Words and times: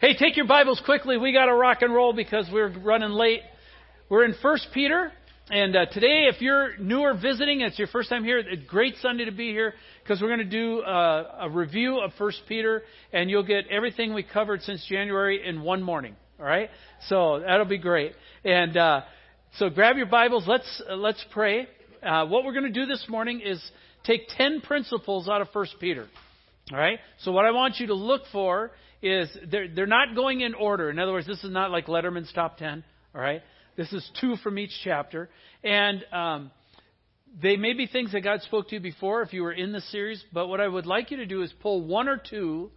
Hey, 0.00 0.16
take 0.16 0.34
your 0.34 0.46
Bibles 0.46 0.80
quickly. 0.86 1.18
We 1.18 1.30
got 1.30 1.44
to 1.44 1.54
rock 1.54 1.82
and 1.82 1.92
roll 1.92 2.14
because 2.14 2.48
we're 2.50 2.70
running 2.70 3.10
late. 3.10 3.42
We're 4.08 4.24
in 4.24 4.34
First 4.40 4.68
Peter, 4.72 5.12
and 5.50 5.76
uh, 5.76 5.84
today, 5.92 6.30
if 6.32 6.40
you're 6.40 6.78
new 6.78 7.00
or 7.00 7.12
visiting, 7.12 7.60
it's 7.60 7.78
your 7.78 7.86
first 7.88 8.08
time 8.08 8.24
here. 8.24 8.38
It's 8.38 8.62
a 8.62 8.66
great 8.66 8.94
Sunday 9.02 9.26
to 9.26 9.30
be 9.30 9.50
here 9.50 9.74
because 10.02 10.22
we're 10.22 10.34
going 10.34 10.38
to 10.38 10.44
do 10.46 10.80
uh, 10.80 11.40
a 11.42 11.50
review 11.50 12.00
of 12.00 12.12
First 12.16 12.40
Peter, 12.48 12.80
and 13.12 13.28
you'll 13.28 13.46
get 13.46 13.66
everything 13.66 14.14
we 14.14 14.22
covered 14.22 14.62
since 14.62 14.86
January 14.88 15.46
in 15.46 15.60
one 15.60 15.82
morning. 15.82 16.16
All 16.38 16.46
right, 16.46 16.70
so 17.08 17.40
that'll 17.46 17.66
be 17.66 17.76
great. 17.76 18.12
And 18.42 18.74
uh, 18.78 19.02
so, 19.58 19.68
grab 19.68 19.98
your 19.98 20.06
Bibles. 20.06 20.44
Let's 20.48 20.82
uh, 20.88 20.94
let's 20.96 21.22
pray. 21.30 21.68
Uh, 22.02 22.24
what 22.24 22.46
we're 22.46 22.54
going 22.54 22.72
to 22.72 22.72
do 22.72 22.86
this 22.86 23.04
morning 23.06 23.42
is 23.44 23.62
take 24.04 24.28
ten 24.34 24.62
principles 24.62 25.28
out 25.28 25.42
of 25.42 25.50
First 25.50 25.74
Peter. 25.78 26.08
All 26.72 26.78
right. 26.78 27.00
So, 27.18 27.32
what 27.32 27.44
I 27.44 27.50
want 27.50 27.80
you 27.80 27.88
to 27.88 27.94
look 27.94 28.22
for 28.32 28.70
is 29.02 29.28
they're, 29.50 29.68
they're 29.68 29.86
not 29.86 30.14
going 30.14 30.40
in 30.40 30.54
order. 30.54 30.90
In 30.90 30.98
other 30.98 31.12
words, 31.12 31.26
this 31.26 31.42
is 31.42 31.50
not 31.50 31.70
like 31.70 31.86
Letterman's 31.86 32.32
top 32.32 32.58
10, 32.58 32.84
all 33.14 33.20
right? 33.20 33.42
This 33.76 33.92
is 33.92 34.08
two 34.20 34.36
from 34.36 34.58
each 34.58 34.72
chapter. 34.84 35.30
And 35.64 36.04
um, 36.12 36.50
they 37.42 37.56
may 37.56 37.72
be 37.72 37.86
things 37.86 38.12
that 38.12 38.22
God 38.22 38.42
spoke 38.42 38.68
to 38.68 38.74
you 38.74 38.80
before 38.80 39.22
if 39.22 39.32
you 39.32 39.42
were 39.42 39.52
in 39.52 39.72
the 39.72 39.80
series, 39.80 40.22
but 40.32 40.48
what 40.48 40.60
I 40.60 40.68
would 40.68 40.86
like 40.86 41.10
you 41.10 41.18
to 41.18 41.26
do 41.26 41.42
is 41.42 41.52
pull 41.60 41.82
one 41.82 42.08
or 42.08 42.18
two 42.18 42.70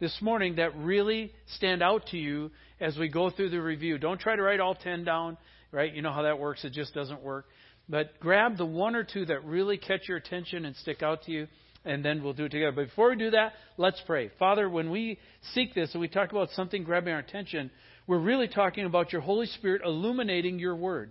this 0.00 0.16
morning 0.20 0.56
that 0.56 0.76
really 0.76 1.32
stand 1.56 1.82
out 1.82 2.06
to 2.08 2.18
you 2.18 2.50
as 2.80 2.96
we 2.96 3.08
go 3.08 3.30
through 3.30 3.50
the 3.50 3.60
review. 3.60 3.98
Don't 3.98 4.20
try 4.20 4.34
to 4.34 4.42
write 4.42 4.60
all 4.60 4.74
10 4.74 5.04
down, 5.04 5.36
right? 5.72 5.92
You 5.92 6.02
know 6.02 6.12
how 6.12 6.22
that 6.22 6.38
works, 6.38 6.64
it 6.64 6.72
just 6.72 6.94
doesn't 6.94 7.22
work. 7.22 7.46
But 7.88 8.18
grab 8.20 8.56
the 8.56 8.66
one 8.66 8.94
or 8.94 9.04
two 9.04 9.26
that 9.26 9.44
really 9.44 9.76
catch 9.76 10.08
your 10.08 10.16
attention 10.16 10.64
and 10.64 10.76
stick 10.76 11.02
out 11.02 11.24
to 11.24 11.32
you 11.32 11.46
and 11.84 12.04
then 12.04 12.22
we'll 12.22 12.32
do 12.32 12.44
it 12.44 12.50
together. 12.50 12.72
But 12.72 12.88
before 12.88 13.10
we 13.10 13.16
do 13.16 13.30
that, 13.30 13.52
let's 13.76 14.00
pray. 14.06 14.30
Father, 14.38 14.68
when 14.68 14.90
we 14.90 15.18
seek 15.54 15.74
this 15.74 15.92
and 15.92 16.00
we 16.00 16.08
talk 16.08 16.30
about 16.30 16.50
something 16.50 16.84
grabbing 16.84 17.12
our 17.12 17.20
attention, 17.20 17.70
we're 18.06 18.18
really 18.18 18.48
talking 18.48 18.84
about 18.84 19.12
your 19.12 19.22
Holy 19.22 19.46
Spirit 19.46 19.82
illuminating 19.84 20.58
your 20.58 20.76
word. 20.76 21.10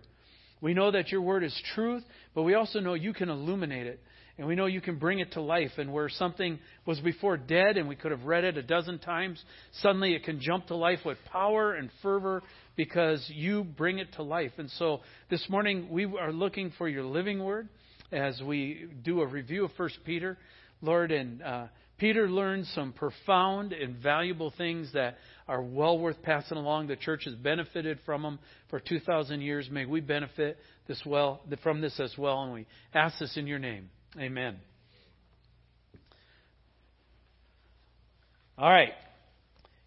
We 0.62 0.74
know 0.74 0.92
that 0.92 1.10
your 1.10 1.22
word 1.22 1.44
is 1.44 1.60
truth, 1.74 2.04
but 2.36 2.44
we 2.44 2.54
also 2.54 2.80
know 2.80 2.94
you 2.94 3.14
can 3.14 3.30
illuminate 3.30 3.88
it. 3.88 4.00
And 4.38 4.48
we 4.48 4.56
know 4.56 4.68
you 4.68 4.80
can 4.80 4.98
bring 4.98 5.20
it 5.20 5.34
to 5.34 5.42
life. 5.42 5.72
And 5.78 5.92
where 5.92 6.08
something 6.08 6.60
was 6.86 7.00
before 7.02 7.36
dead 7.36 7.76
and 7.76 7.90
we 7.90 7.96
could 7.98 8.12
have 8.12 8.24
read 8.24 8.46
it 8.46 8.58
a 8.58 8.64
dozen 8.64 8.98
times, 8.98 9.44
suddenly 9.82 10.14
it 10.14 10.24
can 10.24 10.40
jump 10.40 10.68
to 10.68 10.76
life 10.76 11.00
with 11.06 11.18
power 11.30 11.74
and 11.74 11.90
fervor 12.02 12.42
because 12.78 13.26
you 13.34 13.66
bring 13.66 14.00
it 14.00 14.14
to 14.14 14.24
life. 14.24 14.54
And 14.58 14.70
so 14.72 15.02
this 15.30 15.46
morning 15.50 15.90
we 15.90 16.06
are 16.06 16.32
looking 16.32 16.72
for 16.78 16.88
your 16.88 17.04
living 17.04 17.44
word 17.44 17.68
as 18.14 18.42
we 18.42 18.88
do 19.04 19.22
a 19.22 19.28
review 19.28 19.66
of 19.66 19.72
First 19.74 20.00
Peter. 20.06 20.38
Lord, 20.82 21.12
and 21.12 21.42
uh, 21.42 21.68
Peter 21.98 22.30
learned 22.30 22.66
some 22.68 22.94
profound 22.94 23.74
and 23.74 23.98
valuable 23.98 24.54
things 24.58 24.92
that 24.94 25.18
are 25.48 25.62
well 25.62 26.00
worth 26.00 26.22
passing 26.22 26.58
along. 26.58 26.88
The 26.88 26.96
church 26.96 27.26
has 27.26 27.36
benefited 27.36 28.00
from 28.06 28.22
them 28.22 28.40
for 28.70 28.80
2,000 28.80 29.42
years. 29.42 29.70
May 29.70 29.86
we 29.86 30.00
benefit 30.00 30.58
this 30.88 31.02
well 31.06 31.42
from 31.62 31.82
this 31.82 32.00
as 32.00 32.14
well, 32.18 32.44
and 32.44 32.54
we 32.54 32.66
ask 32.94 33.20
this 33.20 33.36
in 33.36 33.48
your 33.48 33.60
name. 33.60 33.90
Amen. 34.18 34.58
All 38.58 38.70
right. 38.70 38.94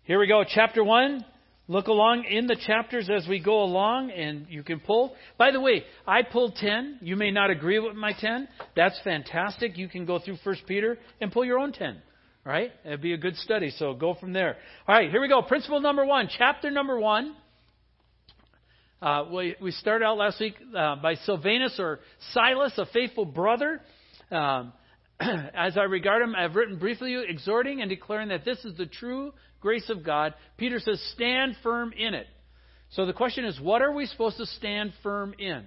Here 0.05 0.19
we 0.19 0.27
go. 0.27 0.45
Chapter 0.47 0.85
1 0.85 1.25
Look 1.69 1.87
along 1.87 2.25
in 2.25 2.47
the 2.47 2.57
chapters 2.67 3.09
as 3.09 3.27
we 3.29 3.39
go 3.39 3.63
along, 3.63 4.11
and 4.11 4.47
you 4.49 4.65
can 4.65 4.81
pull. 4.81 5.15
By 5.39 5.53
the 5.53 5.61
way, 5.61 5.85
I 6.07 6.23
pulled 6.23 6.57
10. 6.57 6.99
You 7.03 7.15
may 7.15 7.31
not 7.31 7.51
agree 7.51 7.79
with 7.79 7.95
my 7.95 8.13
10. 8.19 8.49
That's 8.75 8.99
fantastic. 9.05 9.79
You 9.79 9.89
can 9.89 10.05
go 10.05 10.19
through 10.19 10.39
1 10.43 10.57
Peter 10.67 10.99
and 11.21 11.31
pull 11.31 11.45
your 11.45 11.59
own 11.59 11.73
10. 11.73 12.03
Right? 12.45 12.73
It'd 12.85 13.01
be 13.01 13.13
a 13.13 13.19
good 13.19 13.37
study, 13.37 13.71
so 13.71 13.95
go 13.95 14.15
from 14.15 14.33
there. 14.33 14.57
All 14.89 14.97
right, 14.97 15.09
here 15.09 15.21
we 15.21 15.29
go. 15.29 15.43
Principle 15.43 15.81
number 15.81 16.05
one, 16.05 16.29
chapter 16.37 16.73
number 16.73 16.99
one. 16.99 17.37
Uh, 19.01 19.27
we, 19.33 19.55
we 19.63 19.71
started 19.71 20.05
out 20.05 20.17
last 20.17 20.41
week 20.41 20.55
uh, 20.77 20.97
by 20.97 21.15
Silvanus 21.15 21.77
or 21.79 22.01
Silas, 22.33 22.73
a 22.77 22.87
faithful 22.87 23.25
brother. 23.25 23.81
Um, 24.33 24.73
as 25.55 25.77
I 25.77 25.83
regard 25.83 26.23
him, 26.23 26.35
I 26.35 26.43
have 26.43 26.55
written 26.55 26.79
briefly, 26.79 27.17
exhorting 27.29 27.81
and 27.81 27.89
declaring 27.89 28.29
that 28.29 28.45
this 28.45 28.65
is 28.65 28.77
the 28.77 28.87
true 28.87 29.33
grace 29.61 29.89
of 29.91 30.05
God. 30.05 30.35
Peter 30.57 30.79
says, 30.81 31.01
stand 31.15 31.57
firm 31.63 31.93
in 31.97 32.15
it. 32.15 32.27
So 32.91 33.07
the 33.07 33.13
question 33.13 33.45
is, 33.45 33.61
what 33.61 33.83
are 33.83 33.93
we 33.93 34.07
supposed 34.07 34.37
to 34.39 34.47
stand 34.47 34.93
firm 35.03 35.35
in? 35.39 35.65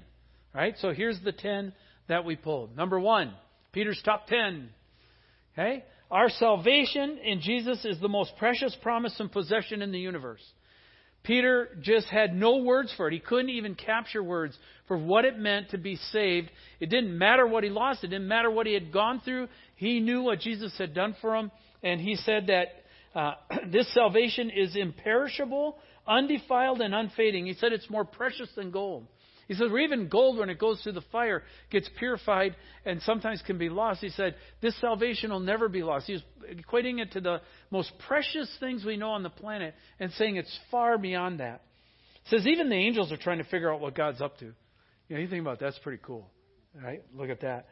Right? 0.53 0.75
So 0.79 0.93
here's 0.93 1.19
the 1.21 1.31
10 1.31 1.73
that 2.07 2.23
we 2.23 2.35
pulled. 2.35 2.75
Number 2.75 2.99
one, 2.99 3.33
Peter's 3.71 4.01
top 4.03 4.27
10. 4.27 4.69
Okay? 5.53 5.83
Our 6.11 6.29
salvation 6.29 7.17
in 7.23 7.41
Jesus 7.41 7.83
is 7.83 7.99
the 7.99 8.07
most 8.07 8.33
precious 8.37 8.75
promise 8.81 9.15
and 9.19 9.31
possession 9.31 9.81
in 9.81 9.91
the 9.91 9.99
universe. 9.99 10.43
Peter 11.25 11.69
just 11.81 12.07
had 12.07 12.35
no 12.35 12.57
words 12.57 12.93
for 12.95 13.07
it. 13.07 13.13
He 13.13 13.19
couldn't 13.19 13.49
even 13.49 13.75
capture 13.75 14.23
words 14.23 14.57
for 14.87 14.97
what 14.97 15.25
it 15.25 15.37
meant 15.37 15.71
to 15.71 15.77
be 15.77 15.95
saved. 15.95 16.49
It 16.79 16.89
didn't 16.89 17.17
matter 17.17 17.45
what 17.45 17.63
he 17.63 17.69
lost. 17.69 18.03
It 18.03 18.07
didn't 18.07 18.27
matter 18.27 18.49
what 18.49 18.67
he 18.67 18.73
had 18.73 18.91
gone 18.91 19.21
through. 19.25 19.47
He 19.75 19.99
knew 19.99 20.21
what 20.21 20.39
Jesus 20.39 20.77
had 20.77 20.93
done 20.93 21.15
for 21.21 21.35
him. 21.35 21.51
And 21.83 21.99
he 21.99 22.15
said 22.15 22.47
that 22.47 22.67
uh, 23.15 23.33
this 23.71 23.91
salvation 23.93 24.49
is 24.49 24.75
imperishable, 24.75 25.77
undefiled, 26.07 26.81
and 26.81 26.93
unfading. 26.93 27.47
He 27.47 27.53
said 27.53 27.73
it's 27.73 27.89
more 27.89 28.05
precious 28.05 28.49
than 28.55 28.71
gold. 28.71 29.07
He 29.47 29.53
says, 29.53 29.67
or 29.71 29.79
even 29.79 30.07
gold, 30.07 30.37
when 30.37 30.49
it 30.49 30.57
goes 30.57 30.81
through 30.81 30.93
the 30.93 31.03
fire, 31.11 31.43
gets 31.69 31.89
purified 31.99 32.55
and 32.83 33.01
sometimes 33.01 33.43
can 33.45 33.57
be 33.57 33.69
lost. 33.69 34.01
He 34.01 34.09
said, 34.09 34.35
this 34.61 34.79
salvation 34.81 35.29
will 35.29 35.39
never 35.39 35.69
be 35.69 35.83
lost. 35.83 36.07
He's 36.07 36.23
equating 36.51 36.99
it 36.99 37.11
to 37.11 37.21
the 37.21 37.41
most 37.69 37.91
precious 38.07 38.49
things 38.59 38.83
we 38.83 38.97
know 38.97 39.11
on 39.11 39.23
the 39.23 39.29
planet 39.29 39.75
and 39.99 40.11
saying 40.13 40.37
it's 40.37 40.59
far 40.71 40.97
beyond 40.97 41.41
that. 41.41 41.61
He 42.23 42.35
says, 42.35 42.47
even 42.47 42.69
the 42.69 42.75
angels 42.75 43.11
are 43.11 43.17
trying 43.17 43.37
to 43.37 43.43
figure 43.43 43.71
out 43.71 43.79
what 43.79 43.93
God's 43.93 44.19
up 44.19 44.39
to. 44.39 44.45
You 44.45 45.15
know, 45.15 45.19
you 45.19 45.27
think 45.27 45.41
about 45.41 45.59
that, 45.59 45.65
that's 45.65 45.79
pretty 45.79 46.01
cool. 46.03 46.27
Right? 46.81 47.03
Look 47.15 47.29
at 47.29 47.41
that. 47.41 47.67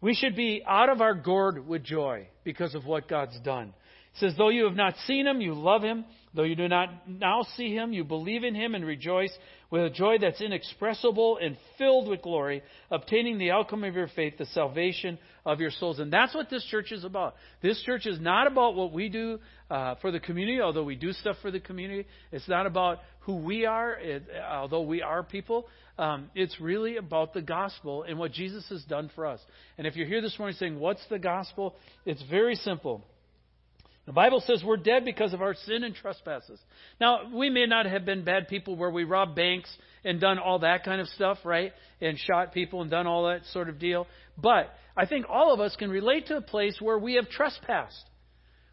We 0.00 0.14
should 0.14 0.36
be 0.36 0.62
out 0.66 0.88
of 0.88 1.00
our 1.00 1.14
gourd 1.14 1.66
with 1.66 1.84
joy 1.84 2.28
because 2.44 2.74
of 2.74 2.84
what 2.84 3.08
God's 3.08 3.38
done. 3.40 3.68
It 3.68 4.20
says, 4.20 4.34
Though 4.36 4.50
you 4.50 4.64
have 4.64 4.74
not 4.74 4.94
seen 5.06 5.26
him, 5.26 5.40
you 5.40 5.54
love 5.54 5.82
him. 5.82 6.04
Though 6.36 6.42
you 6.42 6.54
do 6.54 6.68
not 6.68 7.08
now 7.08 7.46
see 7.56 7.74
him, 7.74 7.94
you 7.94 8.04
believe 8.04 8.44
in 8.44 8.54
him 8.54 8.74
and 8.74 8.84
rejoice 8.84 9.32
with 9.70 9.82
a 9.82 9.90
joy 9.90 10.18
that's 10.20 10.40
inexpressible 10.42 11.38
and 11.40 11.56
filled 11.78 12.08
with 12.08 12.20
glory, 12.20 12.62
obtaining 12.90 13.38
the 13.38 13.52
outcome 13.52 13.84
of 13.84 13.94
your 13.94 14.08
faith, 14.08 14.34
the 14.36 14.44
salvation 14.46 15.18
of 15.46 15.60
your 15.60 15.70
souls. 15.70 15.98
And 15.98 16.12
that's 16.12 16.34
what 16.34 16.50
this 16.50 16.62
church 16.66 16.92
is 16.92 17.04
about. 17.04 17.36
This 17.62 17.82
church 17.82 18.04
is 18.04 18.20
not 18.20 18.46
about 18.46 18.74
what 18.74 18.92
we 18.92 19.08
do 19.08 19.38
uh, 19.70 19.94
for 20.02 20.10
the 20.10 20.20
community, 20.20 20.60
although 20.60 20.84
we 20.84 20.94
do 20.94 21.12
stuff 21.12 21.36
for 21.40 21.50
the 21.50 21.58
community. 21.58 22.06
It's 22.30 22.48
not 22.48 22.66
about 22.66 22.98
who 23.20 23.36
we 23.36 23.64
are, 23.64 23.94
it, 23.94 24.24
although 24.46 24.82
we 24.82 25.00
are 25.00 25.22
people. 25.22 25.66
Um, 25.98 26.30
it's 26.34 26.60
really 26.60 26.98
about 26.98 27.32
the 27.32 27.40
gospel 27.40 28.02
and 28.02 28.18
what 28.18 28.32
Jesus 28.32 28.68
has 28.68 28.84
done 28.84 29.10
for 29.14 29.24
us. 29.24 29.40
And 29.78 29.86
if 29.86 29.96
you're 29.96 30.06
here 30.06 30.20
this 30.20 30.38
morning 30.38 30.54
saying, 30.58 30.78
What's 30.78 31.04
the 31.08 31.18
gospel? 31.18 31.74
It's 32.04 32.22
very 32.30 32.56
simple. 32.56 33.02
The 34.06 34.12
Bible 34.12 34.40
says 34.46 34.62
we're 34.64 34.76
dead 34.76 35.04
because 35.04 35.34
of 35.34 35.42
our 35.42 35.54
sin 35.54 35.82
and 35.82 35.94
trespasses. 35.94 36.60
Now, 37.00 37.28
we 37.34 37.50
may 37.50 37.66
not 37.66 37.86
have 37.86 38.04
been 38.04 38.24
bad 38.24 38.46
people 38.46 38.76
where 38.76 38.90
we 38.90 39.02
robbed 39.02 39.34
banks 39.34 39.68
and 40.04 40.20
done 40.20 40.38
all 40.38 40.60
that 40.60 40.84
kind 40.84 41.00
of 41.00 41.08
stuff, 41.08 41.38
right? 41.44 41.72
And 42.00 42.16
shot 42.16 42.54
people 42.54 42.82
and 42.82 42.90
done 42.90 43.08
all 43.08 43.26
that 43.26 43.44
sort 43.46 43.68
of 43.68 43.80
deal. 43.80 44.06
But 44.38 44.72
I 44.96 45.06
think 45.06 45.26
all 45.28 45.52
of 45.52 45.58
us 45.58 45.74
can 45.74 45.90
relate 45.90 46.26
to 46.26 46.36
a 46.36 46.40
place 46.40 46.76
where 46.80 46.98
we 46.98 47.14
have 47.14 47.28
trespassed, 47.28 48.04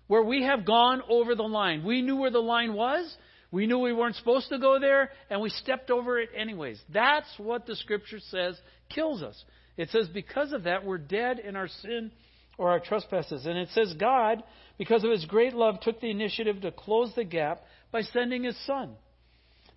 where 0.06 0.22
we 0.22 0.44
have 0.44 0.66
gone 0.66 1.02
over 1.10 1.34
the 1.34 1.42
line. 1.42 1.84
We 1.84 2.04
knew 2.04 2.18
where 2.18 2.32
the 2.32 2.40
line 2.40 2.74
was. 2.76 3.12
We 3.52 3.66
knew 3.66 3.80
we 3.80 3.94
weren't 3.94 4.16
supposed 4.16 4.50
to 4.50 4.60
go 4.60 4.80
there, 4.80 5.12
and 5.30 5.42
we 5.42 5.50
stepped 5.50 5.90
over 5.90 6.20
it 6.20 6.30
anyways. 6.36 6.80
That's 6.92 7.28
what 7.38 7.66
the 7.66 7.76
Scripture 7.76 8.20
says 8.20 8.60
kills 8.90 9.24
us. 9.24 9.44
It 9.78 9.90
says 9.90 10.08
because 10.08 10.54
of 10.54 10.64
that, 10.64 10.86
we're 10.86 11.00
dead 11.00 11.40
in 11.40 11.56
our 11.56 11.68
sin 11.68 12.12
or 12.58 12.69
our 12.69 12.80
trespasses. 12.80 13.46
And 13.46 13.58
it 13.58 13.69
says 13.74 13.94
God 14.00 14.44
because 14.78 15.03
of 15.03 15.12
his 15.12 15.25
great 15.25 15.53
love, 15.53 15.80
took 15.81 16.02
the 16.02 16.09
initiative 16.09 16.62
to 16.62 16.72
close 16.72 17.12
the 17.16 17.24
gap 17.24 17.64
by 17.91 18.02
sending 18.02 18.44
his 18.44 18.57
son, 18.66 18.95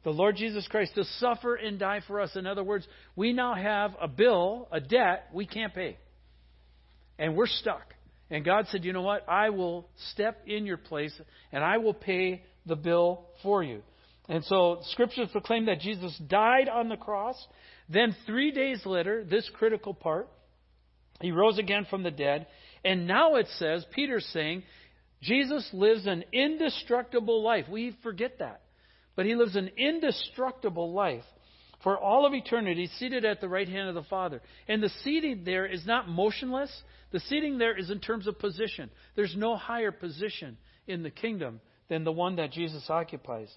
the 0.05 0.11
Lord 0.11 0.37
Jesus 0.37 0.67
Christ, 0.69 0.95
to 0.95 1.05
suffer 1.19 1.55
and 1.55 1.79
die 1.79 2.01
for 2.07 2.21
us. 2.21 2.35
In 2.35 2.47
other 2.47 2.65
words, 2.65 2.87
we 3.15 3.33
now 3.33 3.55
have 3.55 3.93
a 4.01 4.09
bill, 4.09 4.69
a 4.73 4.81
debt 4.81 5.29
we 5.35 5.47
can't 5.47 5.75
pay. 5.75 5.99
And 7.19 7.37
we're 7.37 7.47
stuck. 7.47 7.95
And 8.31 8.45
God 8.45 8.67
said, 8.71 8.85
You 8.85 8.93
know 8.93 9.03
what? 9.03 9.29
I 9.29 9.51
will 9.51 9.89
step 10.13 10.43
in 10.47 10.67
your 10.67 10.77
place 10.77 11.19
and 11.53 11.63
I 11.63 11.79
will 11.79 11.95
pay 11.95 12.43
the 12.65 12.77
bill 12.77 13.27
for 13.43 13.63
you. 13.63 13.83
And 14.29 14.45
so 14.45 14.81
scriptures 14.91 15.29
proclaim 15.31 15.67
that 15.67 15.81
Jesus 15.81 16.17
died 16.27 16.69
on 16.69 16.89
the 16.89 16.97
cross. 16.97 17.37
Then, 17.89 18.17
three 18.27 18.51
days 18.51 18.85
later, 18.85 19.25
this 19.25 19.49
critical 19.55 19.95
part, 19.95 20.29
he 21.21 21.31
rose 21.31 21.59
again 21.59 21.87
from 21.89 22.03
the 22.03 22.11
dead. 22.11 22.47
And 22.87 23.09
now 23.09 23.35
it 23.35 23.49
says, 23.59 23.85
Peter's 23.93 24.25
saying, 24.33 24.63
Jesus 25.21 25.69
lives 25.73 26.07
an 26.07 26.25
indestructible 26.33 27.43
life. 27.43 27.67
We 27.69 27.97
forget 28.05 28.39
that. 28.39 28.61
But 29.17 29.27
he 29.27 29.35
lives 29.35 29.57
an 29.57 29.71
indestructible 29.77 30.93
life 30.93 31.25
for 31.83 31.99
all 31.99 32.27
of 32.27 32.33
eternity, 32.33 32.89
seated 32.99 33.25
at 33.25 33.41
the 33.41 33.49
right 33.49 33.69
hand 33.69 33.89
of 33.89 33.97
the 33.97 34.05
Father. 34.05 34.41
And 34.69 34.83
the 34.83 34.91
seating 35.03 35.43
there 35.45 35.67
is 35.67 35.85
not 35.85 36.09
motionless. 36.09 36.71
The 37.11 37.21
seating 37.21 37.59
there 37.59 37.77
is 37.77 37.91
in 37.91 37.99
terms 37.99 38.29
of 38.29 38.39
position. 38.39 38.89
There's 39.17 39.35
no 39.37 39.57
higher 39.57 39.91
position 39.91 40.57
in 40.87 41.03
the 41.03 41.11
kingdom 41.11 41.61
than 41.89 42.05
the 42.05 42.13
one 42.13 42.37
that 42.37 42.53
Jesus 42.53 42.89
occupies. 42.89 43.53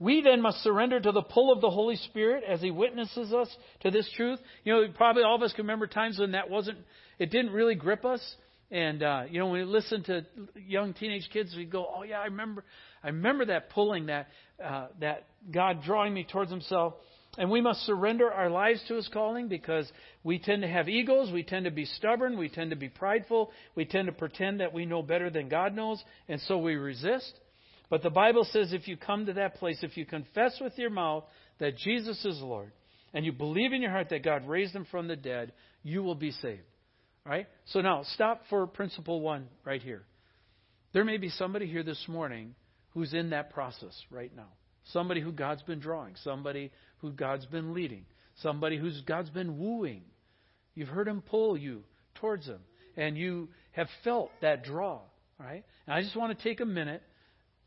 We 0.00 0.22
then 0.22 0.42
must 0.42 0.62
surrender 0.62 1.00
to 1.00 1.10
the 1.12 1.22
pull 1.22 1.52
of 1.52 1.60
the 1.60 1.70
Holy 1.70 1.96
Spirit 1.96 2.44
as 2.48 2.60
He 2.60 2.70
witnesses 2.70 3.32
us 3.32 3.48
to 3.80 3.90
this 3.90 4.08
truth. 4.16 4.38
You 4.62 4.72
know, 4.72 4.92
probably 4.94 5.24
all 5.24 5.34
of 5.34 5.42
us 5.42 5.52
can 5.52 5.64
remember 5.64 5.88
times 5.88 6.18
when 6.20 6.32
that 6.32 6.50
wasn't, 6.50 6.78
it 7.18 7.30
didn't 7.30 7.52
really 7.52 7.74
grip 7.74 8.04
us. 8.04 8.20
And 8.70 9.02
uh, 9.02 9.22
you 9.30 9.38
know, 9.38 9.46
when 9.46 9.60
we 9.60 9.64
listen 9.64 10.02
to 10.04 10.26
young 10.54 10.92
teenage 10.92 11.28
kids, 11.32 11.54
we 11.56 11.64
go, 11.64 11.86
"Oh 11.96 12.02
yeah, 12.02 12.20
I 12.20 12.24
remember, 12.24 12.64
I 13.02 13.08
remember 13.08 13.46
that 13.46 13.70
pulling, 13.70 14.06
that 14.06 14.28
uh, 14.62 14.88
that 15.00 15.24
God 15.50 15.82
drawing 15.82 16.12
me 16.12 16.26
towards 16.30 16.50
Himself." 16.50 16.94
And 17.36 17.50
we 17.50 17.60
must 17.60 17.80
surrender 17.82 18.30
our 18.32 18.50
lives 18.50 18.82
to 18.88 18.94
His 18.94 19.08
calling 19.08 19.48
because 19.48 19.90
we 20.24 20.38
tend 20.38 20.62
to 20.62 20.68
have 20.68 20.88
egos, 20.88 21.30
we 21.32 21.44
tend 21.44 21.66
to 21.66 21.70
be 21.70 21.84
stubborn, 21.84 22.36
we 22.36 22.48
tend 22.48 22.70
to 22.70 22.76
be 22.76 22.88
prideful, 22.88 23.52
we 23.74 23.84
tend 23.84 24.06
to 24.06 24.12
pretend 24.12 24.60
that 24.60 24.72
we 24.72 24.86
know 24.86 25.02
better 25.02 25.30
than 25.30 25.48
God 25.48 25.74
knows, 25.74 26.02
and 26.28 26.40
so 26.42 26.58
we 26.58 26.74
resist. 26.74 27.32
But 27.90 28.02
the 28.02 28.10
Bible 28.10 28.44
says 28.50 28.72
if 28.72 28.88
you 28.88 28.96
come 28.96 29.26
to 29.26 29.34
that 29.34 29.54
place, 29.54 29.78
if 29.82 29.96
you 29.96 30.04
confess 30.04 30.58
with 30.60 30.76
your 30.76 30.90
mouth 30.90 31.24
that 31.58 31.76
Jesus 31.78 32.22
is 32.24 32.40
Lord, 32.40 32.72
and 33.14 33.24
you 33.24 33.32
believe 33.32 33.72
in 33.72 33.82
your 33.82 33.90
heart 33.90 34.10
that 34.10 34.24
God 34.24 34.46
raised 34.46 34.74
him 34.74 34.86
from 34.90 35.08
the 35.08 35.16
dead, 35.16 35.52
you 35.82 36.02
will 36.02 36.14
be 36.14 36.30
saved. 36.30 36.62
Right? 37.28 37.46
So 37.66 37.82
now, 37.82 38.04
stop 38.14 38.40
for 38.48 38.66
principle 38.66 39.20
one 39.20 39.48
right 39.62 39.82
here. 39.82 40.02
There 40.94 41.04
may 41.04 41.18
be 41.18 41.28
somebody 41.28 41.66
here 41.66 41.82
this 41.82 42.02
morning 42.08 42.54
who's 42.94 43.12
in 43.12 43.30
that 43.30 43.50
process 43.50 43.94
right 44.10 44.34
now. 44.34 44.48
Somebody 44.92 45.20
who 45.20 45.30
God's 45.30 45.60
been 45.62 45.78
drawing, 45.78 46.14
somebody 46.24 46.72
who 46.98 47.12
God's 47.12 47.44
been 47.44 47.74
leading, 47.74 48.06
somebody 48.36 48.78
who 48.78 48.90
God's 49.06 49.28
been 49.28 49.58
wooing. 49.58 50.04
You've 50.74 50.88
heard 50.88 51.06
him 51.06 51.20
pull 51.20 51.58
you 51.58 51.82
towards 52.14 52.46
him, 52.46 52.60
and 52.96 53.18
you 53.18 53.48
have 53.72 53.88
felt 54.04 54.30
that 54.40 54.64
draw. 54.64 55.00
Right? 55.38 55.64
And 55.86 55.94
I 55.94 56.00
just 56.00 56.16
want 56.16 56.36
to 56.36 56.42
take 56.42 56.60
a 56.60 56.66
minute 56.66 57.02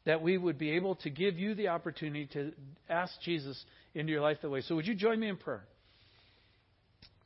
that 0.06 0.24
we 0.24 0.40
would 0.40 0.58
be 0.58 0.72
able 0.72 0.96
to 0.96 1.12
give 1.12 1.38
you 1.38 1.54
the 1.54 1.68
opportunity 1.68 2.28
to 2.34 2.52
ask 2.90 3.14
Jesus 3.22 3.64
into 3.94 4.12
your 4.12 4.22
life 4.22 4.38
that 4.42 4.50
way. 4.50 4.62
So, 4.62 4.74
would 4.76 4.88
you 4.88 4.96
join 4.96 5.20
me 5.20 5.30
in 5.30 5.38
prayer? 5.38 5.64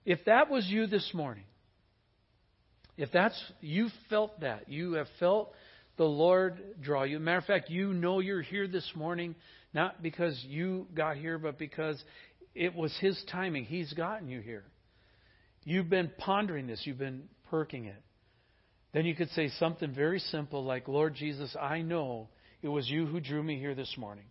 If 0.05 0.25
that 0.25 0.49
was 0.51 0.67
you 0.67 0.85
this 0.85 1.11
morning, 1.13 1.45
if 2.97 3.11
that's 3.11 3.41
you 3.61 3.89
felt 4.09 4.39
that, 4.41 4.69
you 4.69 4.93
have 4.93 5.07
felt 5.19 5.53
the 5.97 6.05
Lord 6.05 6.61
draw 6.81 7.03
you. 7.03 7.19
Matter 7.19 7.37
of 7.39 7.45
fact, 7.45 7.69
you 7.69 7.93
know 7.93 8.19
you're 8.19 8.41
here 8.41 8.67
this 8.67 8.89
morning 8.95 9.35
not 9.73 10.01
because 10.01 10.41
you 10.47 10.87
got 10.95 11.17
here, 11.17 11.37
but 11.37 11.59
because 11.59 12.01
it 12.55 12.73
was 12.73 12.97
His 13.01 13.21
timing. 13.29 13.65
He's 13.65 13.91
gotten 13.93 14.29
you 14.29 14.39
here. 14.39 14.63
You've 15.65 15.89
been 15.89 16.11
pondering 16.17 16.67
this, 16.67 16.81
you've 16.85 16.97
been 16.97 17.23
perking 17.49 17.85
it. 17.85 18.01
Then 18.93 19.05
you 19.05 19.13
could 19.13 19.29
say 19.31 19.49
something 19.59 19.93
very 19.93 20.19
simple 20.19 20.63
like, 20.63 20.87
Lord 20.87 21.15
Jesus, 21.15 21.53
I 21.59 21.81
know 21.81 22.29
it 22.61 22.69
was 22.69 22.89
you 22.89 23.05
who 23.05 23.19
drew 23.19 23.43
me 23.43 23.59
here 23.59 23.75
this 23.75 23.93
morning. 23.97 24.23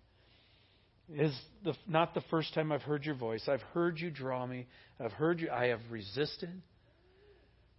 Is 1.12 1.38
the, 1.62 1.74
not 1.86 2.14
the 2.14 2.22
first 2.30 2.54
time 2.54 2.72
I've 2.72 2.80
heard 2.80 3.04
your 3.04 3.14
voice. 3.14 3.42
I've 3.46 3.60
heard 3.74 3.98
you 3.98 4.10
draw 4.10 4.46
me. 4.46 4.66
I've 4.98 5.12
heard 5.12 5.40
you. 5.40 5.50
I 5.50 5.66
have 5.66 5.80
resisted. 5.90 6.62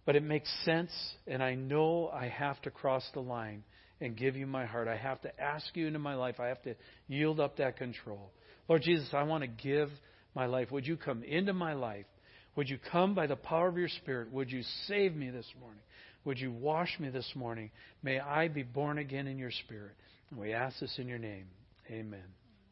But 0.06 0.16
it 0.16 0.22
makes 0.22 0.48
sense, 0.64 0.92
and 1.26 1.42
I 1.42 1.56
know 1.56 2.08
I 2.08 2.28
have 2.28 2.62
to 2.62 2.70
cross 2.70 3.04
the 3.12 3.20
line 3.20 3.64
and 4.00 4.16
give 4.16 4.36
you 4.36 4.46
my 4.46 4.64
heart. 4.64 4.88
I 4.88 4.96
have 4.96 5.20
to 5.22 5.40
ask 5.40 5.66
you 5.74 5.88
into 5.88 5.98
my 5.98 6.14
life. 6.14 6.38
I 6.38 6.46
have 6.46 6.62
to 6.62 6.76
yield 7.08 7.40
up 7.40 7.56
that 7.56 7.76
control. 7.76 8.30
Lord 8.68 8.82
Jesus, 8.82 9.08
I 9.12 9.24
want 9.24 9.42
to 9.42 9.48
give 9.48 9.90
my 10.34 10.46
life. 10.46 10.70
Would 10.70 10.86
you 10.86 10.96
come 10.96 11.24
into 11.24 11.52
my 11.52 11.72
life? 11.72 12.06
Would 12.54 12.68
you 12.68 12.78
come 12.90 13.14
by 13.14 13.26
the 13.26 13.36
power 13.36 13.68
of 13.68 13.76
your 13.76 13.88
Spirit? 13.88 14.32
Would 14.32 14.50
you 14.50 14.62
save 14.86 15.14
me 15.14 15.30
this 15.30 15.46
morning? 15.60 15.80
Would 16.24 16.38
you 16.38 16.52
wash 16.52 16.98
me 17.00 17.08
this 17.10 17.30
morning? 17.34 17.70
May 18.02 18.20
I 18.20 18.48
be 18.48 18.62
born 18.62 18.98
again 18.98 19.26
in 19.26 19.38
your 19.38 19.50
Spirit. 19.50 19.92
And 20.30 20.38
we 20.38 20.52
ask 20.52 20.78
this 20.78 20.94
in 20.98 21.08
your 21.08 21.18
name. 21.18 21.46
Amen. 21.90 22.24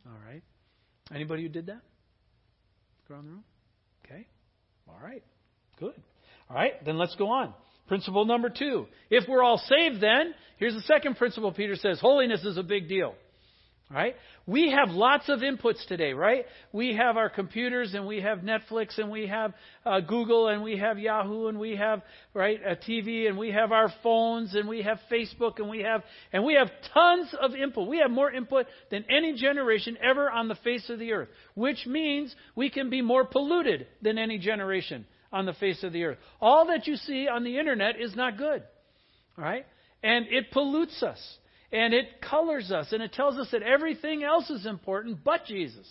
All 0.07 0.19
right. 0.27 0.43
Anybody 1.13 1.43
who 1.43 1.49
did 1.49 1.67
that? 1.67 1.83
Go 3.09 3.15
Around 3.15 3.25
the 3.25 3.31
room? 3.31 3.45
Okay. 4.05 4.27
All 4.89 4.99
right. 5.03 5.23
Good. 5.79 5.95
All 6.51 6.57
right. 6.57 6.85
Then 6.85 6.99
let's 6.99 7.15
go 7.17 7.29
on. 7.29 7.55
Principle 7.89 8.25
number 8.25 8.49
two. 8.49 8.87
If 9.11 9.29
we're 9.29 9.43
all 9.43 9.59
saved, 9.59 10.01
then, 10.01 10.35
here's 10.57 10.75
the 10.75 10.81
second 10.83 11.17
principle 11.17 11.53
Peter 11.53 11.77
says 11.77 12.01
holiness 12.01 12.45
is 12.45 12.57
a 12.57 12.63
big 12.63 12.89
deal. 12.89 13.15
Right? 13.91 14.17
We 14.47 14.71
have 14.71 14.89
lots 14.89 15.29
of 15.29 15.41
inputs 15.41 15.87
today, 15.87 16.15
right? 16.15 16.47
We 16.73 16.97
have 16.97 17.19
our 17.19 17.29
computers 17.29 17.93
and 17.93 18.07
we 18.07 18.23
have 18.23 18.39
Netflix 18.39 18.99
and 18.99 19.11
we 19.11 19.27
have 19.27 19.53
uh, 19.85 20.01
Google 20.01 20.49
and 20.49 20.63
we 20.63 20.79
have 20.79 20.99
Yahoo 20.99 21.49
and 21.49 21.61
we 21.61 21.77
have 21.77 22.03
right 22.33 22.59
a 22.65 22.77
TV 22.77 23.29
and 23.29 23.37
we 23.37 23.53
have 23.53 23.73
our 23.73 23.93
phones 24.03 24.55
and 24.55 24.67
we 24.69 24.83
have 24.83 24.99
Facebook 25.13 25.59
and 25.59 25.69
we 25.69 25.83
have 25.83 26.03
and 26.33 26.45
we 26.45 26.55
have 26.55 26.71
tons 26.95 27.35
of 27.39 27.55
input. 27.55 27.87
We 27.87 27.99
have 27.99 28.11
more 28.11 28.33
input 28.33 28.67
than 28.91 29.05
any 29.11 29.35
generation 29.35 29.99
ever 30.03 30.31
on 30.31 30.49
the 30.49 30.57
face 30.57 30.89
of 30.89 30.99
the 30.99 31.13
earth, 31.13 31.29
which 31.55 31.87
means 31.87 32.35
we 32.57 32.71
can 32.71 32.89
be 32.89 33.03
more 33.03 33.27
polluted 33.27 33.87
than 34.01 34.17
any 34.17 34.39
generation 34.39 35.05
on 35.35 35.47
the 35.47 35.53
face 35.53 35.83
of 35.83 35.93
the 35.93 36.05
earth. 36.05 36.19
All 36.41 36.69
that 36.69 36.87
you 36.87 36.97
see 36.97 37.29
on 37.29 37.45
the 37.45 37.59
internet 37.59 38.01
is 38.01 38.15
not 38.15 38.39
good. 38.39 38.63
Right? 39.37 39.67
And 40.03 40.27
it 40.31 40.53
pollutes 40.53 41.03
us 41.03 41.21
and 41.73 41.93
it 41.93 42.23
colors 42.23 42.71
us 42.71 42.93
and 42.93 43.03
it 43.03 43.13
tells 43.13 43.37
us 43.37 43.49
that 43.51 43.63
everything 43.63 44.23
else 44.23 44.49
is 44.49 44.65
important 44.65 45.25
but 45.25 45.45
Jesus. 45.45 45.87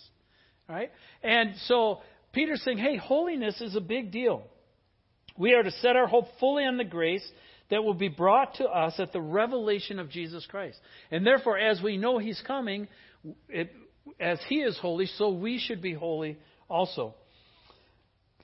Right? 0.68 0.90
And 1.22 1.54
so 1.66 2.00
Peter's 2.32 2.62
saying, 2.64 2.78
hey, 2.78 2.96
holiness 2.96 3.60
is 3.60 3.76
a 3.76 3.80
big 3.80 4.10
deal. 4.10 4.44
We 5.36 5.52
are 5.52 5.62
to 5.62 5.70
set 5.70 5.94
our 5.94 6.06
hope 6.06 6.26
fully 6.40 6.64
on 6.64 6.78
the 6.78 6.84
grace 6.84 7.28
that 7.70 7.84
will 7.84 7.94
be 7.94 8.08
brought 8.08 8.54
to 8.56 8.64
us 8.64 8.94
at 8.98 9.12
the 9.12 9.20
revelation 9.20 9.98
of 9.98 10.10
Jesus 10.10 10.46
Christ. 10.46 10.78
And 11.10 11.26
therefore, 11.26 11.58
as 11.58 11.82
we 11.82 11.96
know 11.96 12.18
He's 12.18 12.40
coming, 12.46 12.88
it, 13.48 13.72
as 14.20 14.38
He 14.48 14.56
is 14.56 14.78
holy, 14.78 15.06
so 15.06 15.30
we 15.30 15.58
should 15.58 15.82
be 15.82 15.92
holy 15.92 16.38
also. 16.68 17.14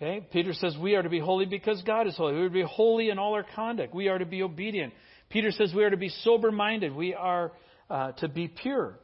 Okay? 0.01 0.27
Peter 0.33 0.55
says 0.55 0.77
we 0.81 0.95
are 0.95 1.03
to 1.03 1.09
be 1.09 1.19
holy 1.19 1.45
because 1.45 1.83
God 1.83 2.07
is 2.07 2.17
holy. 2.17 2.35
We 2.35 2.41
are 2.41 2.49
to 2.49 2.51
be 2.51 2.63
holy 2.63 3.11
in 3.11 3.19
all 3.19 3.35
our 3.35 3.45
conduct. 3.55 3.95
We 3.95 4.09
are 4.09 4.19
to 4.19 4.25
be 4.25 4.43
obedient. 4.43 4.95
Peter 5.29 5.51
says 5.51 5.73
we 5.75 5.85
are 5.85 5.91
to 5.91 5.97
be 5.97 6.09
sober 6.09 6.51
minded. 6.51 6.95
We 6.95 7.15
are 7.15 7.53
uh, 7.91 8.13
to 8.13 8.29
be 8.29 8.49
pure. 8.49 8.99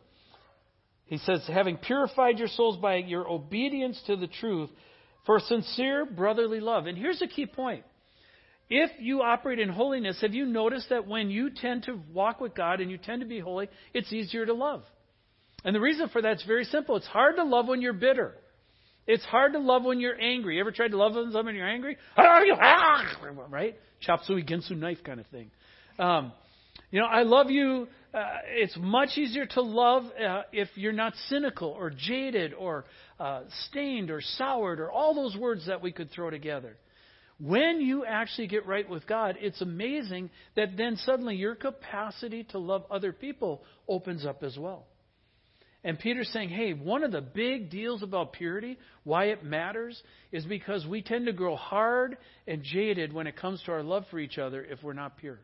He 1.04 1.18
says, 1.18 1.44
having 1.46 1.76
purified 1.76 2.38
your 2.38 2.48
souls 2.48 2.78
by 2.78 2.96
your 2.96 3.28
obedience 3.28 4.00
to 4.06 4.16
the 4.16 4.26
truth 4.26 4.70
for 5.24 5.38
sincere 5.38 6.06
brotherly 6.06 6.60
love. 6.60 6.86
And 6.86 6.96
here's 6.96 7.22
a 7.22 7.26
key 7.26 7.46
point. 7.46 7.84
If 8.68 8.90
you 8.98 9.22
operate 9.22 9.60
in 9.60 9.68
holiness, 9.68 10.20
have 10.22 10.34
you 10.34 10.46
noticed 10.46 10.88
that 10.88 11.06
when 11.06 11.30
you 11.30 11.50
tend 11.50 11.84
to 11.84 12.00
walk 12.12 12.40
with 12.40 12.54
God 12.54 12.80
and 12.80 12.90
you 12.90 12.98
tend 12.98 13.20
to 13.20 13.26
be 13.26 13.38
holy, 13.38 13.68
it's 13.94 14.12
easier 14.12 14.44
to 14.46 14.54
love? 14.54 14.82
And 15.64 15.74
the 15.74 15.80
reason 15.80 16.08
for 16.08 16.22
that 16.22 16.38
is 16.38 16.44
very 16.44 16.64
simple. 16.64 16.96
It's 16.96 17.06
hard 17.06 17.36
to 17.36 17.44
love 17.44 17.68
when 17.68 17.80
you're 17.80 17.92
bitter. 17.92 18.34
It's 19.06 19.24
hard 19.24 19.52
to 19.52 19.58
love 19.58 19.84
when 19.84 20.00
you're 20.00 20.20
angry. 20.20 20.56
You 20.56 20.60
ever 20.60 20.72
tried 20.72 20.88
to 20.88 20.96
love 20.96 21.12
someone 21.14 21.46
when 21.46 21.54
you're 21.54 21.68
angry? 21.68 21.96
Right? 23.50 23.76
Chop 24.00 24.24
suey 24.24 24.42
ginsu 24.42 24.76
knife 24.76 24.98
kind 25.04 25.20
of 25.20 25.26
thing. 25.28 25.50
Um, 25.98 26.32
you 26.90 27.00
know, 27.00 27.06
I 27.06 27.22
love 27.22 27.50
you. 27.50 27.88
Uh, 28.12 28.24
it's 28.48 28.76
much 28.78 29.16
easier 29.16 29.46
to 29.46 29.62
love 29.62 30.04
uh, 30.04 30.42
if 30.52 30.68
you're 30.74 30.92
not 30.92 31.12
cynical 31.28 31.68
or 31.68 31.90
jaded 31.90 32.54
or 32.54 32.84
uh, 33.20 33.42
stained 33.68 34.10
or 34.10 34.20
soured 34.20 34.80
or 34.80 34.90
all 34.90 35.14
those 35.14 35.36
words 35.36 35.66
that 35.66 35.82
we 35.82 35.92
could 35.92 36.10
throw 36.10 36.30
together. 36.30 36.76
When 37.38 37.80
you 37.80 38.04
actually 38.06 38.46
get 38.46 38.66
right 38.66 38.88
with 38.88 39.06
God, 39.06 39.36
it's 39.40 39.60
amazing 39.60 40.30
that 40.54 40.76
then 40.76 40.96
suddenly 40.96 41.36
your 41.36 41.54
capacity 41.54 42.44
to 42.44 42.58
love 42.58 42.84
other 42.90 43.12
people 43.12 43.62
opens 43.86 44.24
up 44.24 44.42
as 44.42 44.56
well. 44.58 44.86
And 45.86 45.98
Peter's 45.98 46.28
saying, 46.32 46.50
hey, 46.50 46.74
one 46.74 47.02
of 47.02 47.12
the 47.12 47.22
big 47.22 47.70
deals 47.70 48.02
about 48.02 48.34
purity, 48.34 48.78
why 49.04 49.26
it 49.26 49.42
matters, 49.42 50.02
is 50.32 50.44
because 50.44 50.84
we 50.84 51.00
tend 51.00 51.26
to 51.26 51.32
grow 51.32 51.56
hard 51.56 52.18
and 52.46 52.62
jaded 52.62 53.14
when 53.14 53.26
it 53.26 53.36
comes 53.36 53.62
to 53.62 53.72
our 53.72 53.82
love 53.82 54.04
for 54.10 54.18
each 54.18 54.36
other 54.36 54.62
if 54.62 54.82
we're 54.82 54.92
not 54.92 55.16
pure 55.16 55.38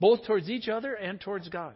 both 0.00 0.24
towards 0.26 0.48
each 0.48 0.68
other 0.68 0.94
and 0.94 1.20
towards 1.20 1.48
God. 1.48 1.74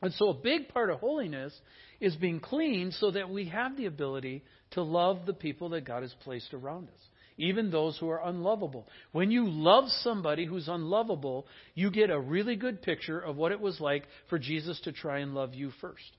And 0.00 0.12
so, 0.14 0.28
a 0.28 0.34
big 0.34 0.68
part 0.68 0.90
of 0.90 1.00
holiness 1.00 1.52
is 2.00 2.14
being 2.16 2.40
clean 2.40 2.92
so 2.92 3.10
that 3.10 3.30
we 3.30 3.48
have 3.48 3.76
the 3.76 3.86
ability 3.86 4.44
to 4.72 4.82
love 4.82 5.26
the 5.26 5.32
people 5.32 5.70
that 5.70 5.84
God 5.84 6.02
has 6.02 6.14
placed 6.22 6.54
around 6.54 6.88
us, 6.88 7.00
even 7.36 7.70
those 7.70 7.98
who 7.98 8.08
are 8.08 8.24
unlovable. 8.24 8.86
When 9.10 9.30
you 9.30 9.48
love 9.48 9.88
somebody 10.02 10.44
who's 10.44 10.68
unlovable, 10.68 11.46
you 11.74 11.90
get 11.90 12.10
a 12.10 12.20
really 12.20 12.54
good 12.54 12.80
picture 12.80 13.18
of 13.18 13.36
what 13.36 13.50
it 13.50 13.60
was 13.60 13.80
like 13.80 14.04
for 14.28 14.38
Jesus 14.38 14.80
to 14.82 14.92
try 14.92 15.18
and 15.18 15.34
love 15.34 15.54
you 15.54 15.72
first. 15.80 16.16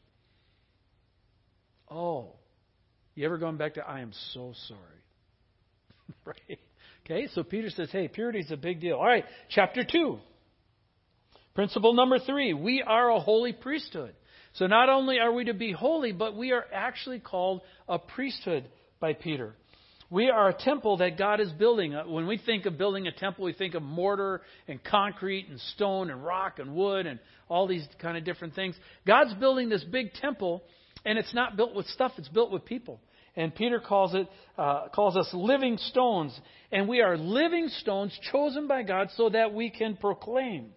Oh, 1.90 2.34
you 3.16 3.26
ever 3.26 3.38
gone 3.38 3.58
back 3.58 3.76
to, 3.76 3.88
I 3.88 4.02
am 4.02 4.12
so 4.34 4.54
sorry? 4.68 4.82
right? 6.26 6.60
Okay, 7.06 7.28
so 7.34 7.44
Peter 7.44 7.70
says, 7.70 7.90
hey, 7.92 8.08
purity 8.08 8.40
is 8.40 8.52
a 8.52 8.58
big 8.58 8.80
deal. 8.82 8.96
All 8.96 9.06
right, 9.06 9.26
chapter 9.50 9.84
2. 9.84 10.20
Principle 11.56 11.94
number 11.94 12.20
three 12.20 12.54
we 12.54 12.82
are 12.86 13.12
a 13.12 13.20
holy 13.20 13.52
priesthood. 13.52 14.14
So 14.54 14.68
not 14.68 14.88
only 14.88 15.20
are 15.20 15.34
we 15.34 15.44
to 15.46 15.54
be 15.54 15.74
holy, 15.74 16.12
but 16.12 16.36
we 16.36 16.54
are 16.54 16.64
actually 16.74 17.20
called 17.20 17.62
a 17.88 18.00
priesthood 18.00 18.66
by 19.00 19.14
Peter. 19.14 19.56
We 20.10 20.30
are 20.30 20.50
a 20.50 20.54
temple 20.54 20.98
that 20.98 21.18
God 21.18 21.40
is 21.40 21.52
building. 21.52 21.94
Uh, 21.94 22.06
when 22.06 22.26
we 22.28 22.38
think 22.38 22.66
of 22.66 22.78
building 22.78 23.08
a 23.08 23.12
temple, 23.12 23.46
we 23.46 23.54
think 23.54 23.76
of 23.76 23.84
mortar 23.84 24.42
and 24.68 24.84
concrete 24.84 25.48
and 25.50 25.60
stone 25.76 26.10
and 26.10 26.24
rock 26.24 26.60
and 26.60 26.74
wood 26.74 27.06
and 27.06 27.20
all 27.48 27.68
these 27.68 27.86
kind 28.02 28.18
of 28.18 28.24
different 28.24 28.56
things. 28.56 28.76
God's 29.06 29.34
building 29.36 29.70
this 29.70 29.84
big 29.84 30.14
temple, 30.14 30.64
and 31.06 31.18
it's 31.18 31.34
not 31.34 31.56
built 31.58 31.76
with 31.76 31.88
stuff, 31.88 32.14
it's 32.18 32.30
built 32.30 32.52
with 32.52 32.66
people. 32.66 33.00
And 33.36 33.54
Peter 33.54 33.80
calls 33.80 34.14
it 34.16 34.28
uh, 34.58 34.90
calls 34.94 35.16
us 35.16 35.30
living 35.34 35.78
stones, 35.78 36.38
and 36.72 36.88
we 36.88 37.02
are 37.02 37.18
living 37.18 37.70
stones 37.70 38.18
chosen 38.32 38.68
by 38.68 38.84
God 38.84 39.10
so 39.16 39.30
that 39.30 39.54
we 39.54 39.70
can 39.70 39.96
proclaim. 39.96 40.72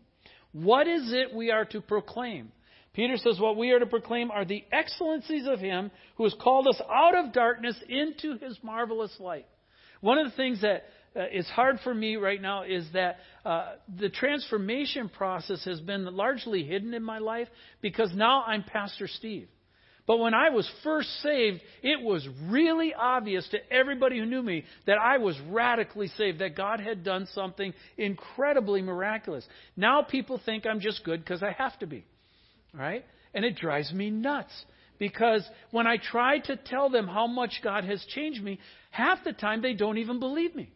What 0.53 0.87
is 0.87 1.13
it 1.13 1.35
we 1.35 1.51
are 1.51 1.65
to 1.67 1.81
proclaim? 1.81 2.53
Peter 2.95 3.17
says, 3.17 3.41
What 3.41 3.57
we 3.57 3.71
are 3.71 3.79
to 3.79 3.87
proclaim 3.87 4.31
are 4.31 4.45
the 4.45 4.65
excellencies 4.71 5.47
of 5.47 5.61
Him 5.61 5.91
who 6.17 6.25
has 6.25 6.35
called 6.41 6.69
us 6.69 6.81
out 6.91 7.17
of 7.17 7.33
darkness 7.33 7.77
into 7.89 8.37
His 8.39 8.59
marvelous 8.63 9.15
light. 9.19 9.47
One 10.01 10.19
of 10.19 10.27
the 10.31 10.37
things 10.37 10.61
that 10.61 10.85
uh, 11.17 11.25
is 11.33 11.47
hard 11.49 11.79
for 11.85 11.95
me 11.95 12.17
right 12.17 12.41
now 12.41 12.65
is 12.65 12.87
that 12.93 13.19
uh, 13.45 13.75
the 13.99 14.11
transformation 14.11 15.09
process 15.09 15.65
has 15.65 15.81
been 15.81 16.05
largely 16.05 16.65
hidden 16.65 16.93
in 16.93 17.03
my 17.03 17.19
life 17.19 17.49
because 17.81 18.13
now 18.15 18.43
I'm 18.47 18.63
Pastor 18.63 19.09
Steve. 19.09 19.49
But 20.07 20.19
when 20.19 20.35
I 20.35 20.51
was 20.51 20.69
first 20.83 21.09
saved, 21.23 21.61
it 21.83 22.01
was 22.01 22.27
really 22.49 22.93
obvious 22.93 23.49
to 23.51 23.59
everybody 23.73 24.19
who 24.19 24.27
knew 24.27 24.43
me 24.43 24.65
that 24.87 24.99
I 24.99 25.19
was 25.19 25.39
radically 25.49 26.09
saved, 26.17 26.41
that 26.41 26.57
God 26.57 26.81
had 26.81 27.05
done 27.05 27.29
something 27.33 27.73
incredibly 27.97 28.83
miraculous. 28.83 29.47
Now 29.77 30.03
people 30.03 30.41
think 30.45 30.67
I'm 30.67 30.81
just 30.81 31.05
good 31.05 31.21
because 31.21 31.43
I 31.43 31.53
have 31.53 31.79
to 31.79 31.87
be 31.87 32.05
right? 32.75 33.05
And 33.35 33.45
it 33.45 33.57
drives 33.57 33.93
me 33.93 34.11
nuts 34.11 34.53
because 34.99 35.47
when 35.71 35.87
I 35.87 35.97
try 35.97 36.39
to 36.41 36.57
tell 36.57 36.91
them 36.91 37.07
how 37.07 37.27
much 37.27 37.61
God 37.63 37.85
has 37.85 38.05
changed 38.15 38.43
me, 38.43 38.59
half 38.91 39.25
the 39.25 39.33
time 39.33 39.63
they 39.63 39.75
don't 39.75 39.99
even 39.99 40.21
believe 40.21 40.55
me. 40.55 40.71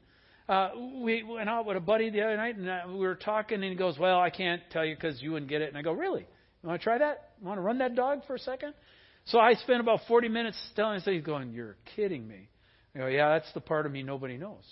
Uh, 0.49 0.71
we 1.03 1.23
went 1.25 1.49
out 1.49 1.67
with 1.67 1.77
a 1.77 1.81
buddy 1.81 2.09
the 2.09 2.23
other 2.23 2.37
night, 2.37 2.57
and 2.57 2.69
uh, 2.69 2.83
we 2.89 2.99
were 2.99 3.17
talking, 3.17 3.57
and 3.57 3.65
he 3.65 3.75
goes, 3.75 3.99
"Well, 3.99 4.21
I 4.21 4.31
can't 4.31 4.63
tell 4.71 4.85
you 4.85 4.95
because 4.95 5.21
you 5.21 5.33
wouldn't 5.33 5.51
get 5.51 5.61
it." 5.61 5.71
And 5.71 5.77
I 5.77 5.83
go, 5.83 5.91
"Really? 5.91 6.21
You 6.63 6.69
want 6.69 6.81
to 6.81 6.85
try 6.85 6.99
that? 6.99 7.31
You 7.41 7.49
want 7.49 7.59
to 7.59 7.63
run 7.63 7.79
that 7.79 7.97
dog 7.97 8.21
for 8.29 8.37
a 8.37 8.39
second? 8.39 8.73
So 9.27 9.39
I 9.39 9.55
spent 9.55 9.81
about 9.81 10.01
40 10.09 10.29
minutes 10.29 10.57
telling 10.75 11.01
him. 11.01 11.15
He's 11.15 11.23
going, 11.23 11.53
"You're 11.53 11.77
kidding 11.97 12.27
me." 12.27 12.49
I 12.95 12.99
go, 12.99 13.07
"Yeah, 13.07 13.31
that's 13.31 13.53
the 13.53 13.61
part 13.61 13.87
of 13.87 13.93
me 13.93 14.03
nobody 14.03 14.37
knows." 14.37 14.65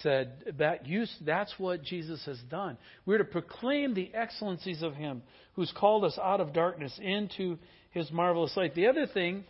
said 0.00 0.54
that 0.58 0.86
you, 0.86 1.04
that's 1.20 1.52
what 1.58 1.82
Jesus 1.82 2.24
has 2.24 2.38
done. 2.50 2.78
We're 3.04 3.18
to 3.18 3.24
proclaim 3.24 3.94
the 3.94 4.10
excellencies 4.14 4.82
of 4.82 4.94
Him 4.94 5.22
who's 5.54 5.72
called 5.76 6.04
us 6.04 6.18
out 6.22 6.40
of 6.40 6.52
darkness 6.52 6.98
into 7.00 7.58
His 7.90 8.10
marvelous 8.10 8.56
light. 8.56 8.74
The 8.74 8.86
other 8.86 9.06
thing 9.06 9.44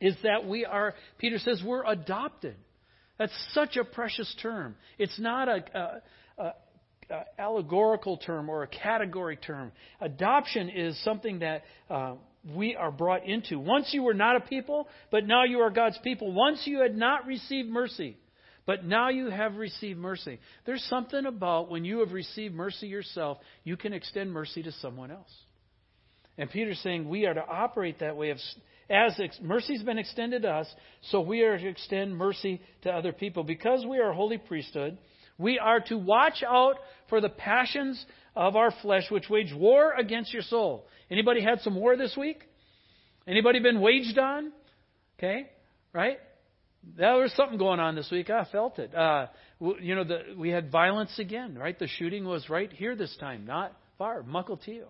is 0.00 0.16
that 0.22 0.46
we 0.46 0.64
are, 0.64 0.94
Peter 1.18 1.38
says, 1.38 1.62
we're 1.64 1.84
adopted. 1.84 2.54
That's 3.18 3.32
such 3.52 3.76
a 3.76 3.84
precious 3.84 4.32
term. 4.40 4.76
It's 4.96 5.18
not 5.18 5.48
a, 5.48 5.64
a, 5.74 6.42
a, 6.42 6.54
a 7.10 7.24
allegorical 7.40 8.16
term 8.16 8.48
or 8.48 8.62
a 8.62 8.68
category 8.68 9.36
term. 9.36 9.72
Adoption 10.00 10.68
is 10.68 11.02
something 11.02 11.40
that 11.40 11.64
uh, 11.90 12.14
we 12.54 12.76
are 12.76 12.90
brought 12.90 13.26
into. 13.26 13.58
Once 13.58 13.90
you 13.92 14.02
were 14.02 14.14
not 14.14 14.36
a 14.36 14.40
people, 14.40 14.88
but 15.10 15.26
now 15.26 15.44
you 15.44 15.60
are 15.60 15.70
God's 15.70 15.98
people. 15.98 16.32
Once 16.32 16.62
you 16.64 16.80
had 16.80 16.96
not 16.96 17.26
received 17.26 17.68
mercy 17.68 18.16
but 18.68 18.84
now 18.84 19.08
you 19.08 19.30
have 19.30 19.56
received 19.56 19.98
mercy. 19.98 20.38
There's 20.66 20.84
something 20.90 21.24
about 21.24 21.70
when 21.70 21.86
you 21.86 22.00
have 22.00 22.12
received 22.12 22.54
mercy 22.54 22.86
yourself, 22.86 23.38
you 23.64 23.78
can 23.78 23.94
extend 23.94 24.30
mercy 24.30 24.62
to 24.62 24.72
someone 24.72 25.10
else. 25.10 25.32
And 26.36 26.50
Peter's 26.50 26.78
saying 26.80 27.08
we 27.08 27.24
are 27.24 27.32
to 27.32 27.42
operate 27.42 28.00
that 28.00 28.18
way. 28.18 28.30
As 28.90 29.20
mercy's 29.40 29.82
been 29.82 29.96
extended 29.96 30.42
to 30.42 30.50
us, 30.50 30.66
so 31.10 31.22
we 31.22 31.40
are 31.44 31.56
to 31.56 31.66
extend 31.66 32.14
mercy 32.14 32.60
to 32.82 32.90
other 32.90 33.10
people. 33.10 33.42
Because 33.42 33.86
we 33.88 34.00
are 34.00 34.10
a 34.10 34.14
holy 34.14 34.36
priesthood, 34.36 34.98
we 35.38 35.58
are 35.58 35.80
to 35.86 35.96
watch 35.96 36.44
out 36.46 36.74
for 37.08 37.22
the 37.22 37.30
passions 37.30 38.04
of 38.38 38.54
our 38.54 38.72
flesh, 38.82 39.10
which 39.10 39.28
wage 39.28 39.52
war 39.52 39.92
against 39.98 40.32
your 40.32 40.42
soul. 40.42 40.86
Anybody 41.10 41.42
had 41.42 41.60
some 41.62 41.74
war 41.74 41.96
this 41.96 42.16
week? 42.16 42.44
Anybody 43.26 43.58
been 43.58 43.80
waged 43.80 44.16
on? 44.16 44.52
Okay, 45.18 45.50
right? 45.92 46.18
There 46.96 47.16
was 47.16 47.32
something 47.32 47.58
going 47.58 47.80
on 47.80 47.96
this 47.96 48.08
week. 48.12 48.30
I 48.30 48.44
felt 48.44 48.78
it. 48.78 48.94
Uh, 48.94 49.26
you 49.80 49.96
know, 49.96 50.04
the, 50.04 50.20
we 50.38 50.50
had 50.50 50.70
violence 50.70 51.18
again, 51.18 51.58
right? 51.58 51.76
The 51.76 51.88
shooting 51.88 52.24
was 52.24 52.48
right 52.48 52.72
here 52.72 52.94
this 52.94 53.14
time, 53.18 53.44
not 53.44 53.76
far, 53.98 54.22
Mukilteo. 54.22 54.84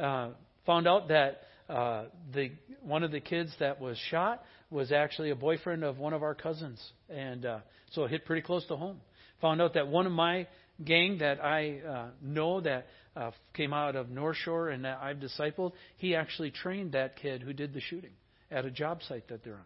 Uh, 0.00 0.30
found 0.64 0.88
out 0.88 1.08
that 1.08 1.42
uh, 1.68 2.04
the 2.32 2.52
one 2.80 3.02
of 3.02 3.12
the 3.12 3.20
kids 3.20 3.52
that 3.60 3.82
was 3.82 3.98
shot 4.10 4.42
was 4.70 4.92
actually 4.92 5.28
a 5.28 5.36
boyfriend 5.36 5.84
of 5.84 5.98
one 5.98 6.14
of 6.14 6.22
our 6.22 6.34
cousins, 6.34 6.82
and 7.10 7.44
uh, 7.44 7.58
so 7.90 8.04
it 8.04 8.10
hit 8.10 8.24
pretty 8.24 8.40
close 8.40 8.66
to 8.68 8.76
home. 8.76 8.98
Found 9.42 9.60
out 9.60 9.74
that 9.74 9.88
one 9.88 10.06
of 10.06 10.12
my 10.12 10.46
gang 10.84 11.18
that 11.18 11.44
I 11.44 11.80
uh, 11.80 12.06
know 12.22 12.60
that 12.60 12.86
uh, 13.16 13.30
came 13.54 13.72
out 13.72 13.96
of 13.96 14.10
North 14.10 14.36
Shore 14.36 14.68
and 14.68 14.84
that 14.84 15.00
I've 15.02 15.18
discipled, 15.18 15.72
he 15.96 16.14
actually 16.14 16.50
trained 16.50 16.92
that 16.92 17.16
kid 17.16 17.42
who 17.42 17.52
did 17.52 17.74
the 17.74 17.80
shooting 17.80 18.12
at 18.50 18.64
a 18.64 18.70
job 18.70 19.02
site 19.02 19.28
that 19.28 19.44
they're 19.44 19.54
on. 19.54 19.60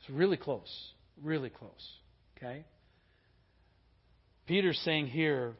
It's 0.00 0.10
really 0.10 0.36
close. 0.36 0.70
Really 1.22 1.50
close. 1.50 1.88
Okay? 2.36 2.64
Peter's 4.46 4.78
saying 4.84 5.06
here, 5.06 5.54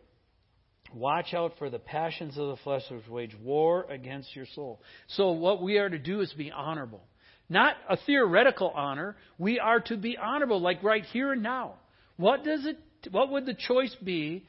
watch 0.94 1.34
out 1.34 1.52
for 1.58 1.70
the 1.70 1.78
passions 1.78 2.38
of 2.38 2.48
the 2.48 2.56
flesh 2.62 2.82
which 2.90 3.08
wage 3.08 3.36
war 3.42 3.86
against 3.90 4.34
your 4.36 4.46
soul. 4.54 4.80
So 5.08 5.32
what 5.32 5.62
we 5.62 5.78
are 5.78 5.88
to 5.88 5.98
do 5.98 6.20
is 6.20 6.32
be 6.32 6.50
honorable. 6.50 7.02
Not 7.48 7.76
a 7.88 7.96
theoretical 7.96 8.70
honor. 8.74 9.16
We 9.38 9.58
are 9.58 9.80
to 9.80 9.96
be 9.96 10.18
honorable, 10.18 10.60
like 10.60 10.82
right 10.82 11.04
here 11.04 11.32
and 11.32 11.42
now. 11.42 11.74
What 12.16 12.44
does 12.44 12.66
it 12.66 12.78
what 13.10 13.30
would 13.30 13.46
the 13.46 13.54
choice 13.54 13.94
be 14.02 14.44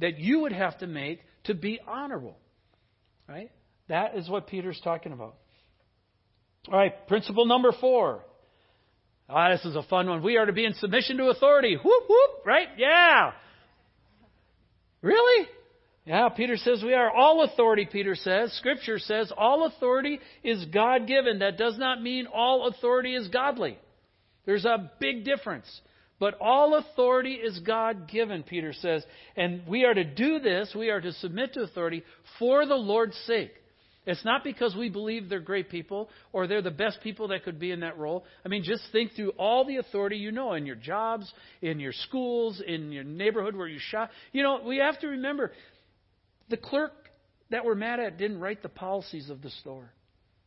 that 0.00 0.18
you 0.18 0.40
would 0.40 0.52
have 0.52 0.78
to 0.78 0.86
make 0.86 1.20
to 1.44 1.54
be 1.54 1.80
honorable? 1.86 2.36
Right? 3.28 3.50
That 3.88 4.16
is 4.16 4.28
what 4.28 4.46
Peter's 4.46 4.80
talking 4.82 5.12
about. 5.12 5.36
All 6.68 6.78
right, 6.78 7.06
principle 7.08 7.46
number 7.46 7.72
four. 7.80 8.22
Ah, 9.28 9.50
this 9.50 9.64
is 9.64 9.76
a 9.76 9.82
fun 9.82 10.08
one. 10.08 10.22
We 10.22 10.36
are 10.36 10.46
to 10.46 10.52
be 10.52 10.64
in 10.64 10.74
submission 10.74 11.16
to 11.16 11.28
authority. 11.28 11.76
Whoop, 11.76 12.04
whoop, 12.08 12.30
right? 12.44 12.68
Yeah. 12.76 13.32
Really? 15.00 15.48
Yeah, 16.04 16.28
Peter 16.30 16.56
says 16.56 16.82
we 16.82 16.94
are. 16.94 17.10
All 17.10 17.42
authority, 17.44 17.88
Peter 17.90 18.14
says. 18.14 18.52
Scripture 18.54 18.98
says 18.98 19.32
all 19.36 19.66
authority 19.66 20.20
is 20.42 20.64
God 20.66 21.06
given. 21.06 21.38
That 21.38 21.56
does 21.56 21.78
not 21.78 22.02
mean 22.02 22.26
all 22.26 22.66
authority 22.68 23.14
is 23.14 23.28
godly. 23.28 23.78
There's 24.44 24.64
a 24.64 24.90
big 24.98 25.24
difference. 25.24 25.80
But 26.22 26.36
all 26.40 26.76
authority 26.76 27.32
is 27.32 27.58
God 27.58 28.08
given, 28.08 28.44
Peter 28.44 28.72
says. 28.72 29.04
And 29.34 29.66
we 29.66 29.84
are 29.84 29.92
to 29.92 30.04
do 30.04 30.38
this, 30.38 30.72
we 30.72 30.88
are 30.88 31.00
to 31.00 31.10
submit 31.14 31.54
to 31.54 31.62
authority 31.62 32.04
for 32.38 32.64
the 32.64 32.76
Lord's 32.76 33.16
sake. 33.26 33.50
It's 34.06 34.24
not 34.24 34.44
because 34.44 34.76
we 34.76 34.88
believe 34.88 35.28
they're 35.28 35.40
great 35.40 35.68
people 35.68 36.08
or 36.32 36.46
they're 36.46 36.62
the 36.62 36.70
best 36.70 37.00
people 37.02 37.26
that 37.28 37.42
could 37.42 37.58
be 37.58 37.72
in 37.72 37.80
that 37.80 37.98
role. 37.98 38.24
I 38.44 38.48
mean, 38.48 38.62
just 38.62 38.84
think 38.92 39.14
through 39.16 39.30
all 39.30 39.64
the 39.64 39.78
authority 39.78 40.16
you 40.16 40.30
know 40.30 40.52
in 40.52 40.64
your 40.64 40.76
jobs, 40.76 41.28
in 41.60 41.80
your 41.80 41.92
schools, 41.92 42.62
in 42.64 42.92
your 42.92 43.02
neighborhood 43.02 43.56
where 43.56 43.66
you 43.66 43.80
shop. 43.80 44.10
You 44.30 44.44
know, 44.44 44.60
we 44.64 44.76
have 44.76 45.00
to 45.00 45.08
remember 45.08 45.50
the 46.50 46.56
clerk 46.56 46.92
that 47.50 47.64
we're 47.64 47.74
mad 47.74 47.98
at 47.98 48.16
didn't 48.16 48.38
write 48.38 48.62
the 48.62 48.68
policies 48.68 49.28
of 49.28 49.42
the 49.42 49.50
store, 49.50 49.90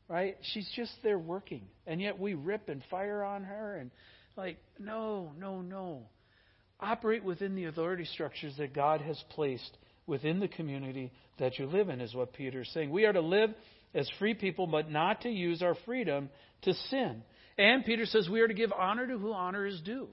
right? 0.08 0.38
She's 0.54 0.72
just 0.74 0.94
there 1.04 1.20
working. 1.20 1.64
And 1.86 2.00
yet 2.00 2.18
we 2.18 2.34
rip 2.34 2.70
and 2.70 2.82
fire 2.90 3.26
on 3.26 3.44
her 3.44 3.76
and, 3.76 3.92
like, 4.38 4.58
no, 4.80 5.32
no, 5.40 5.62
no. 5.62 6.04
Operate 6.80 7.24
within 7.24 7.56
the 7.56 7.66
authority 7.66 8.06
structures 8.06 8.54
that 8.58 8.74
God 8.74 9.02
has 9.02 9.22
placed 9.32 9.78
within 10.08 10.40
the 10.40 10.48
community 10.48 11.12
that 11.40 11.58
you 11.58 11.66
live 11.66 11.90
in, 11.90 12.02
is 12.02 12.14
what 12.14 12.34
Peter 12.34 12.62
is 12.62 12.72
saying. 12.74 12.90
We 12.90 13.06
are 13.06 13.14
to 13.14 13.22
live 13.22 13.52
as 13.94 14.10
free 14.20 14.34
people, 14.34 14.68
but 14.68 14.92
not 14.92 15.22
to 15.22 15.30
use 15.30 15.62
our 15.62 15.76
freedom 15.86 16.30
to 16.64 16.74
sin. 16.90 17.24
And 17.58 17.86
Peter 17.86 18.06
says 18.06 18.30
we 18.30 18.42
are 18.42 18.48
to 18.48 18.54
give 18.54 18.72
honor 18.74 19.08
to 19.08 19.18
who 19.18 19.34
honor 19.34 19.66
is 19.66 19.80
due. 19.82 20.10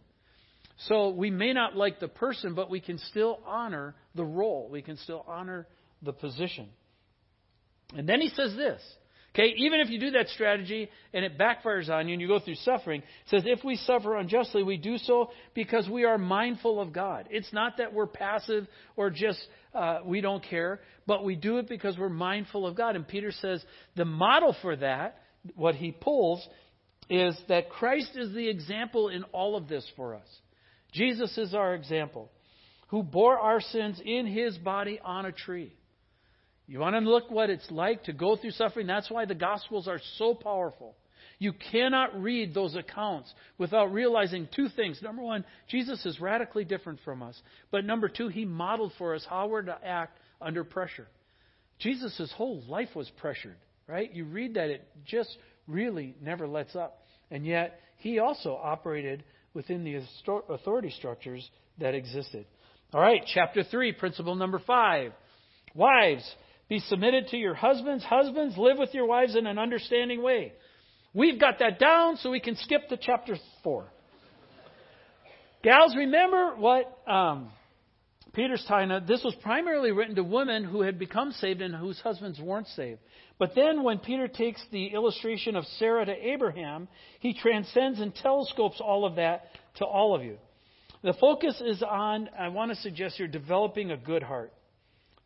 So 0.88 1.10
we 1.10 1.30
may 1.30 1.52
not 1.52 1.76
like 1.76 2.00
the 2.00 2.08
person, 2.08 2.54
but 2.54 2.70
we 2.70 2.80
can 2.80 2.98
still 2.98 3.40
honor 3.46 3.94
the 4.14 4.24
role. 4.24 4.68
We 4.70 4.82
can 4.82 4.96
still 4.96 5.24
honor 5.28 5.66
the 6.02 6.12
position. 6.12 6.68
And 7.94 8.08
then 8.08 8.20
he 8.20 8.28
says 8.28 8.54
this 8.56 8.80
Okay, 9.34 9.54
even 9.56 9.80
if 9.80 9.88
you 9.88 9.98
do 9.98 10.10
that 10.10 10.28
strategy 10.28 10.90
and 11.14 11.24
it 11.24 11.38
backfires 11.38 11.88
on 11.88 12.06
you 12.06 12.12
and 12.12 12.20
you 12.20 12.28
go 12.28 12.38
through 12.38 12.56
suffering, 12.56 13.00
it 13.00 13.30
says 13.30 13.42
if 13.46 13.64
we 13.64 13.76
suffer 13.76 14.16
unjustly, 14.16 14.62
we 14.62 14.76
do 14.76 14.98
so 14.98 15.30
because 15.54 15.88
we 15.88 16.04
are 16.04 16.18
mindful 16.18 16.78
of 16.78 16.92
God. 16.92 17.28
It's 17.30 17.50
not 17.50 17.78
that 17.78 17.94
we're 17.94 18.06
passive 18.06 18.66
or 18.94 19.08
just 19.08 19.42
uh, 19.74 20.00
we 20.04 20.20
don't 20.20 20.44
care, 20.44 20.80
but 21.06 21.24
we 21.24 21.34
do 21.34 21.56
it 21.56 21.66
because 21.66 21.96
we're 21.98 22.10
mindful 22.10 22.66
of 22.66 22.76
God. 22.76 22.94
And 22.94 23.08
Peter 23.08 23.32
says 23.32 23.64
the 23.96 24.04
model 24.04 24.54
for 24.60 24.76
that, 24.76 25.22
what 25.56 25.76
he 25.76 25.92
pulls, 25.92 26.46
is 27.08 27.34
that 27.48 27.70
Christ 27.70 28.10
is 28.14 28.34
the 28.34 28.50
example 28.50 29.08
in 29.08 29.24
all 29.32 29.56
of 29.56 29.66
this 29.66 29.86
for 29.96 30.14
us. 30.14 30.28
Jesus 30.92 31.38
is 31.38 31.54
our 31.54 31.74
example, 31.74 32.30
who 32.88 33.02
bore 33.02 33.38
our 33.38 33.62
sins 33.62 33.98
in 34.04 34.26
his 34.26 34.58
body 34.58 35.00
on 35.02 35.24
a 35.24 35.32
tree. 35.32 35.74
You 36.72 36.78
want 36.78 36.96
to 36.96 37.00
look 37.00 37.30
what 37.30 37.50
it's 37.50 37.70
like 37.70 38.04
to 38.04 38.14
go 38.14 38.34
through 38.34 38.52
suffering? 38.52 38.86
That's 38.86 39.10
why 39.10 39.26
the 39.26 39.34
Gospels 39.34 39.86
are 39.86 40.00
so 40.16 40.32
powerful. 40.32 40.96
You 41.38 41.52
cannot 41.70 42.18
read 42.22 42.54
those 42.54 42.74
accounts 42.74 43.30
without 43.58 43.92
realizing 43.92 44.48
two 44.56 44.70
things. 44.70 44.98
Number 45.02 45.20
one, 45.20 45.44
Jesus 45.68 46.06
is 46.06 46.18
radically 46.18 46.64
different 46.64 47.00
from 47.04 47.22
us. 47.22 47.38
But 47.70 47.84
number 47.84 48.08
two, 48.08 48.28
he 48.28 48.46
modeled 48.46 48.94
for 48.96 49.14
us 49.14 49.26
how 49.28 49.48
we're 49.48 49.60
to 49.60 49.76
act 49.84 50.18
under 50.40 50.64
pressure. 50.64 51.06
Jesus' 51.78 52.32
whole 52.34 52.62
life 52.66 52.88
was 52.96 53.10
pressured, 53.18 53.58
right? 53.86 54.10
You 54.10 54.24
read 54.24 54.54
that, 54.54 54.70
it 54.70 54.88
just 55.04 55.36
really 55.68 56.16
never 56.22 56.48
lets 56.48 56.74
up. 56.74 57.02
And 57.30 57.44
yet, 57.44 57.80
he 57.98 58.18
also 58.18 58.54
operated 58.54 59.24
within 59.52 59.84
the 59.84 60.00
authority 60.48 60.88
structures 60.96 61.46
that 61.80 61.94
existed. 61.94 62.46
All 62.94 63.00
right, 63.02 63.20
chapter 63.34 63.62
3, 63.62 63.92
principle 63.92 64.36
number 64.36 64.58
5. 64.66 65.12
Wives, 65.74 66.34
be 66.68 66.78
submitted 66.80 67.28
to 67.28 67.36
your 67.36 67.54
husbands. 67.54 68.04
Husbands, 68.04 68.56
live 68.56 68.78
with 68.78 68.94
your 68.94 69.06
wives 69.06 69.36
in 69.36 69.46
an 69.46 69.58
understanding 69.58 70.22
way. 70.22 70.52
We've 71.14 71.38
got 71.38 71.58
that 71.58 71.78
down, 71.78 72.16
so 72.16 72.30
we 72.30 72.40
can 72.40 72.56
skip 72.56 72.88
to 72.88 72.96
chapter 72.96 73.36
4. 73.62 73.86
Gals, 75.62 75.94
remember 75.94 76.56
what 76.56 76.98
um, 77.06 77.50
Peter's 78.32 78.64
tying 78.66 78.90
up. 78.90 79.06
This 79.06 79.22
was 79.22 79.34
primarily 79.42 79.92
written 79.92 80.16
to 80.16 80.24
women 80.24 80.64
who 80.64 80.80
had 80.80 80.98
become 80.98 81.32
saved 81.32 81.60
and 81.60 81.74
whose 81.74 82.00
husbands 82.00 82.40
weren't 82.40 82.66
saved. 82.68 83.00
But 83.38 83.54
then 83.54 83.82
when 83.82 83.98
Peter 83.98 84.26
takes 84.26 84.62
the 84.72 84.86
illustration 84.86 85.54
of 85.54 85.64
Sarah 85.78 86.06
to 86.06 86.12
Abraham, 86.12 86.88
he 87.20 87.34
transcends 87.34 88.00
and 88.00 88.14
telescopes 88.14 88.80
all 88.80 89.04
of 89.04 89.16
that 89.16 89.44
to 89.76 89.84
all 89.84 90.14
of 90.14 90.24
you. 90.24 90.38
The 91.02 91.14
focus 91.14 91.60
is 91.64 91.82
on, 91.82 92.30
I 92.38 92.48
want 92.48 92.70
to 92.70 92.76
suggest 92.76 93.18
you're 93.18 93.28
developing 93.28 93.90
a 93.90 93.96
good 93.96 94.22
heart. 94.22 94.52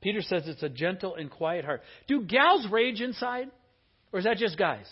Peter 0.07 0.23
says 0.23 0.45
it's 0.47 0.63
a 0.63 0.69
gentle 0.69 1.17
and 1.17 1.29
quiet 1.29 1.65
heart. 1.65 1.83
Do 2.07 2.23
gals 2.23 2.65
rage 2.71 3.01
inside? 3.01 3.51
Or 4.13 4.21
is 4.21 4.25
that 4.25 4.37
just 4.37 4.57
guys? 4.57 4.87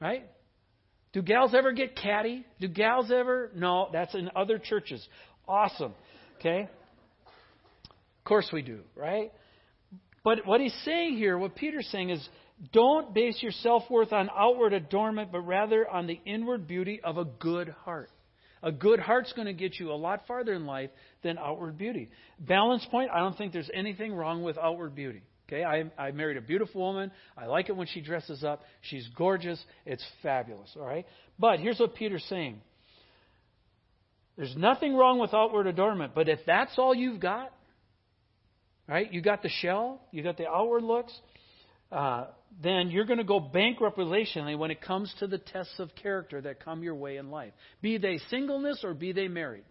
Right? 0.00 0.24
Do 1.12 1.22
gals 1.22 1.54
ever 1.54 1.70
get 1.70 1.94
catty? 1.94 2.44
Do 2.58 2.66
gals 2.66 3.12
ever? 3.12 3.52
No, 3.54 3.88
that's 3.92 4.12
in 4.16 4.28
other 4.34 4.58
churches. 4.58 5.06
Awesome. 5.46 5.94
Okay? 6.40 6.62
Of 6.64 8.24
course 8.24 8.50
we 8.52 8.62
do, 8.62 8.80
right? 8.96 9.30
But 10.24 10.44
what 10.44 10.60
he's 10.60 10.74
saying 10.84 11.16
here, 11.16 11.38
what 11.38 11.54
Peter's 11.54 11.86
saying 11.92 12.10
is 12.10 12.28
don't 12.72 13.14
base 13.14 13.38
your 13.40 13.52
self 13.52 13.88
worth 13.88 14.12
on 14.12 14.28
outward 14.36 14.72
adornment, 14.72 15.30
but 15.30 15.42
rather 15.42 15.88
on 15.88 16.08
the 16.08 16.18
inward 16.26 16.66
beauty 16.66 17.00
of 17.04 17.18
a 17.18 17.24
good 17.24 17.68
heart. 17.84 18.10
A 18.66 18.72
good 18.72 18.98
heart's 18.98 19.32
going 19.32 19.46
to 19.46 19.52
get 19.52 19.78
you 19.78 19.92
a 19.92 19.94
lot 19.94 20.26
farther 20.26 20.52
in 20.52 20.66
life 20.66 20.90
than 21.22 21.38
outward 21.38 21.78
beauty. 21.78 22.10
Balance 22.40 22.84
point, 22.90 23.12
I 23.12 23.20
don't 23.20 23.38
think 23.38 23.52
there's 23.52 23.70
anything 23.72 24.12
wrong 24.12 24.42
with 24.42 24.58
outward 24.58 24.96
beauty. 24.96 25.22
Okay, 25.48 25.62
I, 25.62 25.84
I 25.96 26.10
married 26.10 26.36
a 26.36 26.40
beautiful 26.40 26.80
woman. 26.80 27.12
I 27.38 27.46
like 27.46 27.68
it 27.68 27.76
when 27.76 27.86
she 27.86 28.00
dresses 28.00 28.42
up. 28.42 28.62
She's 28.80 29.08
gorgeous. 29.16 29.64
It's 29.84 30.04
fabulous. 30.20 30.68
All 30.74 30.84
right, 30.84 31.06
but 31.38 31.60
here's 31.60 31.78
what 31.78 31.94
Peter's 31.94 32.24
saying: 32.28 32.60
there's 34.36 34.56
nothing 34.56 34.96
wrong 34.96 35.20
with 35.20 35.32
outward 35.32 35.68
adornment, 35.68 36.16
but 36.16 36.28
if 36.28 36.40
that's 36.44 36.72
all 36.76 36.92
you've 36.92 37.20
got, 37.20 37.52
right? 38.88 39.12
You 39.12 39.20
got 39.22 39.44
the 39.44 39.48
shell, 39.48 40.00
you 40.10 40.24
got 40.24 40.38
the 40.38 40.48
outward 40.48 40.82
looks, 40.82 41.16
uh, 41.92 42.26
then 42.62 42.90
you're 42.90 43.04
going 43.04 43.18
to 43.18 43.24
go 43.24 43.38
bankrupt 43.40 43.98
relationally 43.98 44.58
when 44.58 44.70
it 44.70 44.80
comes 44.80 45.12
to 45.18 45.26
the 45.26 45.38
tests 45.38 45.78
of 45.78 45.94
character 45.94 46.40
that 46.40 46.64
come 46.64 46.82
your 46.82 46.94
way 46.94 47.16
in 47.16 47.30
life. 47.30 47.52
Be 47.82 47.98
they 47.98 48.18
singleness 48.30 48.80
or 48.82 48.94
be 48.94 49.12
they 49.12 49.28
married. 49.28 49.64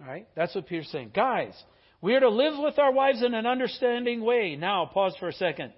All 0.00 0.06
right? 0.06 0.26
That's 0.34 0.54
what 0.54 0.66
Peter's 0.66 0.88
saying. 0.88 1.12
Guys, 1.14 1.54
we 2.00 2.14
are 2.14 2.20
to 2.20 2.28
live 2.28 2.54
with 2.58 2.78
our 2.78 2.92
wives 2.92 3.22
in 3.22 3.34
an 3.34 3.46
understanding 3.46 4.22
way. 4.22 4.56
Now, 4.56 4.86
pause 4.86 5.14
for 5.18 5.28
a 5.28 5.32
second. 5.32 5.72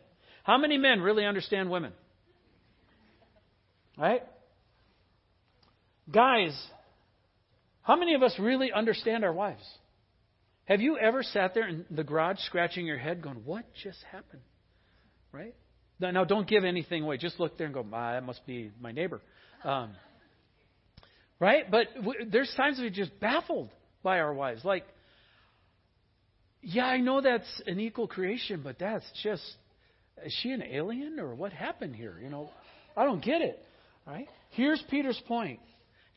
How 0.45 0.59
many 0.59 0.79
men 0.79 1.01
really 1.01 1.25
understand 1.25 1.71
women? 1.71 1.93
Right? 3.97 4.23
Guys, 6.11 6.59
how 7.83 7.97
many 7.97 8.15
of 8.15 8.23
us 8.23 8.35
really 8.39 8.73
understand 8.73 9.25
our 9.25 9.33
wives? 9.33 9.67
Have 10.65 10.81
you 10.81 10.99
ever 10.99 11.23
sat 11.23 11.55
there 11.55 11.67
in 11.67 11.85
the 11.91 12.05
garage 12.05 12.39
scratching 12.41 12.87
your 12.87 12.99
head 12.99 13.23
going, 13.23 13.43
What 13.45 13.65
just 13.83 13.99
happened? 14.11 14.43
Right? 15.33 15.55
Now, 16.01 16.25
don't 16.25 16.49
give 16.49 16.65
anything 16.65 17.03
away. 17.03 17.17
Just 17.17 17.41
look 17.41 17.59
there 17.59 17.67
and 17.67 17.75
go, 17.75 17.85
ah, 17.93 18.13
That 18.13 18.25
must 18.25 18.47
be 18.47 18.71
my 18.81 18.93
neighbor. 18.93 19.21
Um, 19.65 19.91
right? 21.41 21.69
But 21.71 21.87
w- 21.97 22.31
there's 22.31 22.53
times 22.57 22.79
we're 22.79 22.91
just 22.91 23.19
baffled 23.21 23.71
by 24.03 24.21
our 24.21 24.33
wives. 24.33 24.65
Like, 24.65 24.85
yeah, 26.63 26.87
I 26.87 26.99
know 26.99 27.21
that's 27.21 27.63
an 27.67 27.81
equal 27.81 28.07
creation, 28.07 28.61
but 28.63 28.79
that's 28.79 29.05
just, 29.23 29.43
is 30.25 30.37
she 30.43 30.51
an 30.51 30.63
alien 30.63 31.19
or 31.19 31.35
what 31.35 31.53
happened 31.53 31.97
here? 31.97 32.19
You 32.23 32.31
know, 32.31 32.51
I 32.97 33.05
don't 33.05 33.25
get 33.25 33.43
it. 33.43 33.63
Right? 34.07 34.29
Here's 34.51 34.83
Peter's 34.91 35.21
point 35.27 35.61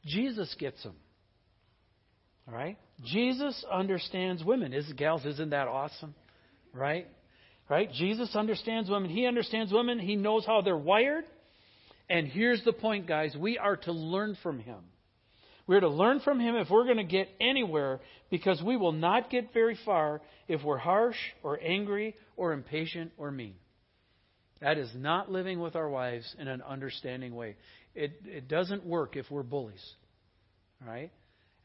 Jesus 0.05 0.55
gets 0.59 0.81
them. 0.83 0.95
All 2.47 2.53
right? 2.53 2.77
Jesus 3.03 3.63
understands 3.71 4.43
women. 4.43 4.73
Is 4.73 4.91
gals, 4.93 5.25
isn't 5.25 5.49
that 5.51 5.67
awesome? 5.67 6.15
Right? 6.73 7.07
Right? 7.71 7.89
Jesus 7.89 8.35
understands 8.35 8.89
women. 8.89 9.09
He 9.09 9.25
understands 9.25 9.71
women. 9.71 9.97
He 9.97 10.17
knows 10.17 10.45
how 10.45 10.59
they're 10.59 10.75
wired. 10.75 11.23
And 12.09 12.27
here's 12.27 12.61
the 12.65 12.73
point, 12.73 13.07
guys. 13.07 13.33
We 13.33 13.57
are 13.57 13.77
to 13.77 13.93
learn 13.93 14.35
from 14.43 14.59
him. 14.59 14.79
We're 15.67 15.79
to 15.79 15.87
learn 15.87 16.19
from 16.19 16.41
him 16.41 16.57
if 16.57 16.69
we're 16.69 16.83
going 16.83 16.97
to 16.97 17.05
get 17.05 17.29
anywhere 17.39 18.01
because 18.29 18.61
we 18.61 18.75
will 18.75 18.91
not 18.91 19.29
get 19.29 19.53
very 19.53 19.77
far 19.85 20.19
if 20.49 20.61
we're 20.65 20.79
harsh 20.79 21.15
or 21.43 21.61
angry 21.63 22.17
or 22.35 22.51
impatient 22.51 23.13
or 23.17 23.31
mean. 23.31 23.55
That 24.59 24.77
is 24.77 24.91
not 24.93 25.31
living 25.31 25.61
with 25.61 25.77
our 25.77 25.89
wives 25.89 26.35
in 26.37 26.49
an 26.49 26.61
understanding 26.61 27.33
way. 27.33 27.55
It, 27.95 28.11
it 28.25 28.49
doesn't 28.49 28.85
work 28.85 29.15
if 29.15 29.31
we're 29.31 29.43
bullies. 29.43 29.93
Right? 30.85 31.09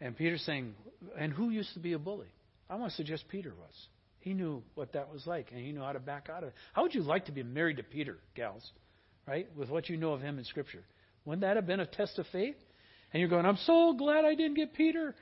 And 0.00 0.16
Peter's 0.16 0.42
saying, 0.42 0.76
and 1.18 1.32
who 1.32 1.50
used 1.50 1.74
to 1.74 1.80
be 1.80 1.94
a 1.94 1.98
bully? 1.98 2.28
I 2.70 2.76
want 2.76 2.92
to 2.92 2.96
suggest 2.96 3.24
Peter 3.28 3.52
was. 3.58 3.88
He 4.26 4.34
knew 4.34 4.64
what 4.74 4.94
that 4.94 5.12
was 5.12 5.24
like, 5.24 5.52
and 5.52 5.60
he 5.64 5.70
knew 5.70 5.82
how 5.82 5.92
to 5.92 6.00
back 6.00 6.28
out 6.28 6.42
of 6.42 6.48
it. 6.48 6.54
How 6.72 6.82
would 6.82 6.96
you 6.96 7.02
like 7.02 7.26
to 7.26 7.32
be 7.32 7.44
married 7.44 7.76
to 7.76 7.84
Peter, 7.84 8.18
gals? 8.34 8.72
Right? 9.24 9.46
With 9.56 9.70
what 9.70 9.88
you 9.88 9.96
know 9.96 10.14
of 10.14 10.20
him 10.20 10.40
in 10.40 10.44
Scripture. 10.44 10.82
Wouldn't 11.24 11.42
that 11.42 11.54
have 11.54 11.64
been 11.64 11.78
a 11.78 11.86
test 11.86 12.18
of 12.18 12.26
faith? 12.32 12.56
And 13.12 13.20
you're 13.20 13.30
going, 13.30 13.46
I'm 13.46 13.56
so 13.58 13.94
glad 13.96 14.24
I 14.24 14.34
didn't 14.34 14.54
get 14.54 14.74
Peter. 14.74 15.14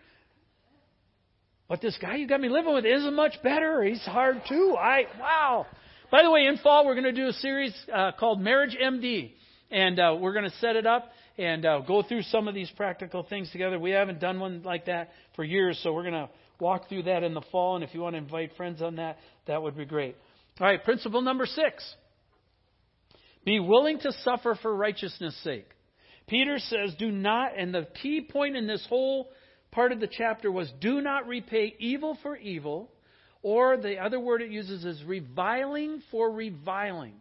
But 1.69 1.83
this 1.83 1.99
guy 2.01 2.17
you 2.17 2.27
got 2.27 2.40
me 2.40 2.49
living 2.49 2.73
with 2.73 2.87
isn't 2.87 3.14
much 3.14 3.35
better. 3.43 3.85
He's 3.85 4.01
hard 4.07 4.40
too. 4.49 4.75
I 4.81 5.03
wow. 5.21 5.67
By 6.11 6.23
the 6.23 6.31
way, 6.31 6.47
in 6.47 6.57
fall 6.57 6.87
we're 6.87 6.95
going 6.95 7.05
to 7.05 7.12
do 7.12 7.27
a 7.27 7.35
series 7.35 7.75
uh, 7.93 8.12
called 8.19 8.40
Marriage 8.40 8.75
MD, 8.83 9.33
and 9.71 10.01
uh, 10.01 10.17
we're 10.19 10.33
going 10.33 10.51
to 10.51 10.57
set 10.61 10.77
it 10.77 10.87
up 10.87 11.11
and 11.37 11.67
uh, 11.67 11.81
go 11.81 12.03
through 12.03 12.23
some 12.23 12.49
of 12.49 12.55
these 12.55 12.71
practical 12.71 13.23
things 13.23 13.51
together. 13.51 13.79
We 13.79 13.90
haven't 13.90 14.21
done 14.21 14.40
one 14.40 14.62
like 14.62 14.87
that 14.87 15.11
for 15.37 15.45
years, 15.45 15.79
so 15.83 15.93
we're 15.93 16.05
going 16.05 16.14
to 16.14 16.31
walk 16.64 16.88
through 16.88 17.03
that 17.03 17.22
in 17.22 17.35
the 17.35 17.42
fall. 17.53 17.77
And 17.77 17.85
if 17.85 17.92
you 17.92 18.00
want 18.00 18.14
to 18.14 18.18
invite 18.18 18.57
friends 18.57 18.81
on 18.81 18.96
that, 18.96 19.18
that 19.46 19.62
would 19.62 19.77
be 19.77 19.85
great. 19.85 20.16
All 20.59 20.66
right, 20.66 20.83
principle 20.83 21.20
number 21.20 21.46
six 21.46 21.94
be 23.44 23.61
willing 23.61 23.98
to 23.98 24.11
suffer 24.22 24.59
for 24.62 24.74
righteousness' 24.74 25.38
sake. 25.44 25.68
Peter 26.27 26.59
says, 26.59 26.94
do 26.98 27.11
not, 27.11 27.50
and 27.59 27.74
the 27.74 27.87
key 28.03 28.27
point 28.33 28.57
in 28.57 28.66
this 28.66 28.85
whole 28.88 29.29
part 29.70 29.92
of 29.92 30.00
the 30.00 30.09
chapter 30.11 30.50
was 30.50 30.72
do 30.81 31.03
not 31.03 31.27
repay 31.27 31.74
evil 31.79 32.16
for 32.22 32.35
evil, 32.37 32.90
or 33.42 33.77
the 33.77 33.98
other 33.98 34.18
word 34.18 34.40
it 34.40 34.50
uses 34.50 34.87
is 34.87 35.05
reviling 35.05 36.03
for 36.11 36.31
reviling. 36.31 37.16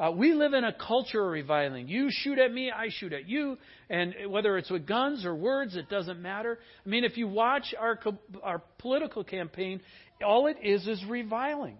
Uh, 0.00 0.10
we 0.10 0.32
live 0.32 0.54
in 0.54 0.64
a 0.64 0.72
culture 0.72 1.22
of 1.22 1.30
reviling. 1.30 1.86
You 1.86 2.08
shoot 2.10 2.38
at 2.38 2.50
me, 2.50 2.70
I 2.70 2.88
shoot 2.88 3.12
at 3.12 3.28
you, 3.28 3.58
and 3.90 4.14
whether 4.28 4.56
it's 4.56 4.70
with 4.70 4.86
guns 4.86 5.26
or 5.26 5.34
words, 5.34 5.76
it 5.76 5.90
doesn't 5.90 6.22
matter. 6.22 6.58
I 6.86 6.88
mean, 6.88 7.04
if 7.04 7.18
you 7.18 7.28
watch 7.28 7.74
our 7.78 7.98
our 8.42 8.62
political 8.78 9.24
campaign, 9.24 9.82
all 10.24 10.46
it 10.46 10.56
is 10.62 10.86
is 10.86 11.04
reviling. 11.06 11.76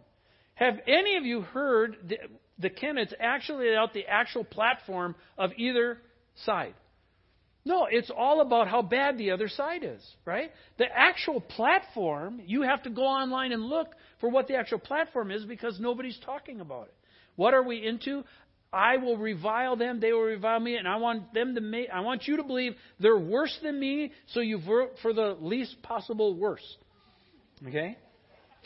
Have 0.56 0.74
any 0.86 1.16
of 1.16 1.24
you 1.24 1.40
heard 1.40 1.96
the, 2.06 2.18
the 2.58 2.68
candidates 2.68 3.14
actually 3.18 3.74
out 3.74 3.94
the 3.94 4.06
actual 4.06 4.44
platform 4.44 5.14
of 5.38 5.52
either 5.56 5.96
side? 6.44 6.74
No, 7.64 7.86
it's 7.90 8.10
all 8.14 8.42
about 8.42 8.68
how 8.68 8.82
bad 8.82 9.16
the 9.16 9.30
other 9.30 9.48
side 9.48 9.82
is, 9.82 10.02
right? 10.26 10.50
The 10.76 10.86
actual 10.94 11.40
platform, 11.40 12.42
you 12.44 12.62
have 12.62 12.82
to 12.82 12.90
go 12.90 13.04
online 13.04 13.52
and 13.52 13.62
look 13.62 13.88
for 14.20 14.28
what 14.28 14.46
the 14.46 14.56
actual 14.56 14.78
platform 14.78 15.30
is 15.30 15.46
because 15.46 15.80
nobody's 15.80 16.18
talking 16.24 16.60
about 16.60 16.88
it. 16.88 16.94
What 17.40 17.54
are 17.54 17.62
we 17.62 17.82
into? 17.82 18.22
I 18.70 18.98
will 18.98 19.16
revile 19.16 19.74
them, 19.74 19.98
they 19.98 20.12
will 20.12 20.20
revile 20.20 20.60
me, 20.60 20.76
and 20.76 20.86
I 20.86 20.96
want 20.96 21.32
them 21.32 21.54
to 21.54 21.62
make, 21.62 21.88
I 21.88 22.00
want 22.00 22.28
you 22.28 22.36
to 22.36 22.42
believe 22.42 22.74
they're 23.00 23.18
worse 23.18 23.58
than 23.62 23.80
me, 23.80 24.12
so 24.34 24.40
you 24.40 24.60
vote 24.60 24.90
for 25.00 25.14
the 25.14 25.38
least 25.40 25.80
possible 25.80 26.34
worst. 26.36 26.76
Okay? 27.66 27.96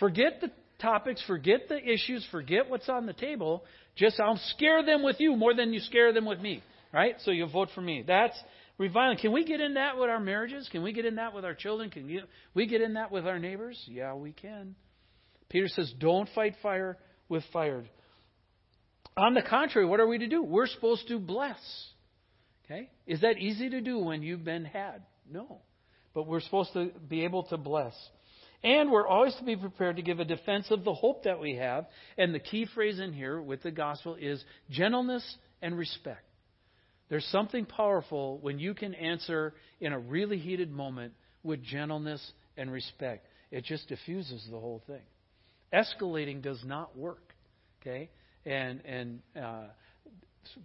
Forget 0.00 0.40
the 0.40 0.50
topics, 0.82 1.22
forget 1.24 1.68
the 1.68 1.78
issues, 1.78 2.26
forget 2.32 2.68
what's 2.68 2.88
on 2.88 3.06
the 3.06 3.12
table. 3.12 3.62
Just 3.94 4.18
I'll 4.18 4.40
scare 4.56 4.84
them 4.84 5.04
with 5.04 5.20
you 5.20 5.36
more 5.36 5.54
than 5.54 5.72
you 5.72 5.78
scare 5.78 6.12
them 6.12 6.24
with 6.24 6.40
me. 6.40 6.60
Right? 6.92 7.14
So 7.20 7.30
you 7.30 7.46
vote 7.46 7.68
for 7.76 7.80
me. 7.80 8.02
That's 8.04 8.36
reviling. 8.76 9.18
Can 9.18 9.30
we 9.30 9.44
get 9.44 9.60
in 9.60 9.74
that 9.74 9.96
with 9.98 10.10
our 10.10 10.18
marriages? 10.20 10.68
Can 10.72 10.82
we 10.82 10.92
get 10.92 11.04
in 11.04 11.14
that 11.14 11.32
with 11.32 11.44
our 11.44 11.54
children? 11.54 11.90
Can 11.90 12.24
we 12.54 12.66
get 12.66 12.80
in 12.80 12.94
that 12.94 13.12
with 13.12 13.24
our 13.24 13.38
neighbors? 13.38 13.80
Yeah, 13.86 14.14
we 14.14 14.32
can. 14.32 14.74
Peter 15.48 15.68
says, 15.68 15.92
Don't 16.00 16.28
fight 16.34 16.56
fire 16.60 16.98
with 17.28 17.44
fire. 17.52 17.84
On 19.16 19.34
the 19.34 19.42
contrary, 19.42 19.86
what 19.86 20.00
are 20.00 20.06
we 20.06 20.18
to 20.18 20.26
do? 20.26 20.42
We're 20.42 20.66
supposed 20.66 21.08
to 21.08 21.18
bless. 21.18 21.58
Okay? 22.64 22.90
Is 23.06 23.20
that 23.20 23.38
easy 23.38 23.70
to 23.70 23.80
do 23.80 23.98
when 23.98 24.22
you've 24.22 24.44
been 24.44 24.64
had? 24.64 25.02
No. 25.30 25.60
But 26.14 26.26
we're 26.26 26.40
supposed 26.40 26.72
to 26.72 26.90
be 27.08 27.24
able 27.24 27.44
to 27.44 27.56
bless. 27.56 27.94
And 28.62 28.90
we're 28.90 29.06
always 29.06 29.34
to 29.36 29.44
be 29.44 29.56
prepared 29.56 29.96
to 29.96 30.02
give 30.02 30.20
a 30.20 30.24
defense 30.24 30.70
of 30.70 30.84
the 30.84 30.94
hope 30.94 31.24
that 31.24 31.38
we 31.38 31.56
have. 31.56 31.86
And 32.16 32.34
the 32.34 32.40
key 32.40 32.66
phrase 32.74 32.98
in 32.98 33.12
here 33.12 33.40
with 33.40 33.62
the 33.62 33.70
gospel 33.70 34.16
is 34.18 34.42
gentleness 34.70 35.36
and 35.60 35.76
respect. 35.76 36.24
There's 37.10 37.26
something 37.26 37.66
powerful 37.66 38.38
when 38.40 38.58
you 38.58 38.74
can 38.74 38.94
answer 38.94 39.52
in 39.80 39.92
a 39.92 39.98
really 39.98 40.38
heated 40.38 40.72
moment 40.72 41.12
with 41.42 41.62
gentleness 41.62 42.26
and 42.56 42.72
respect. 42.72 43.26
It 43.50 43.64
just 43.64 43.88
diffuses 43.88 44.46
the 44.50 44.58
whole 44.58 44.82
thing. 44.86 45.02
Escalating 45.72 46.40
does 46.40 46.62
not 46.64 46.96
work. 46.96 47.34
Okay? 47.82 48.08
And 48.46 48.80
and 48.84 49.20
uh, 49.40 49.64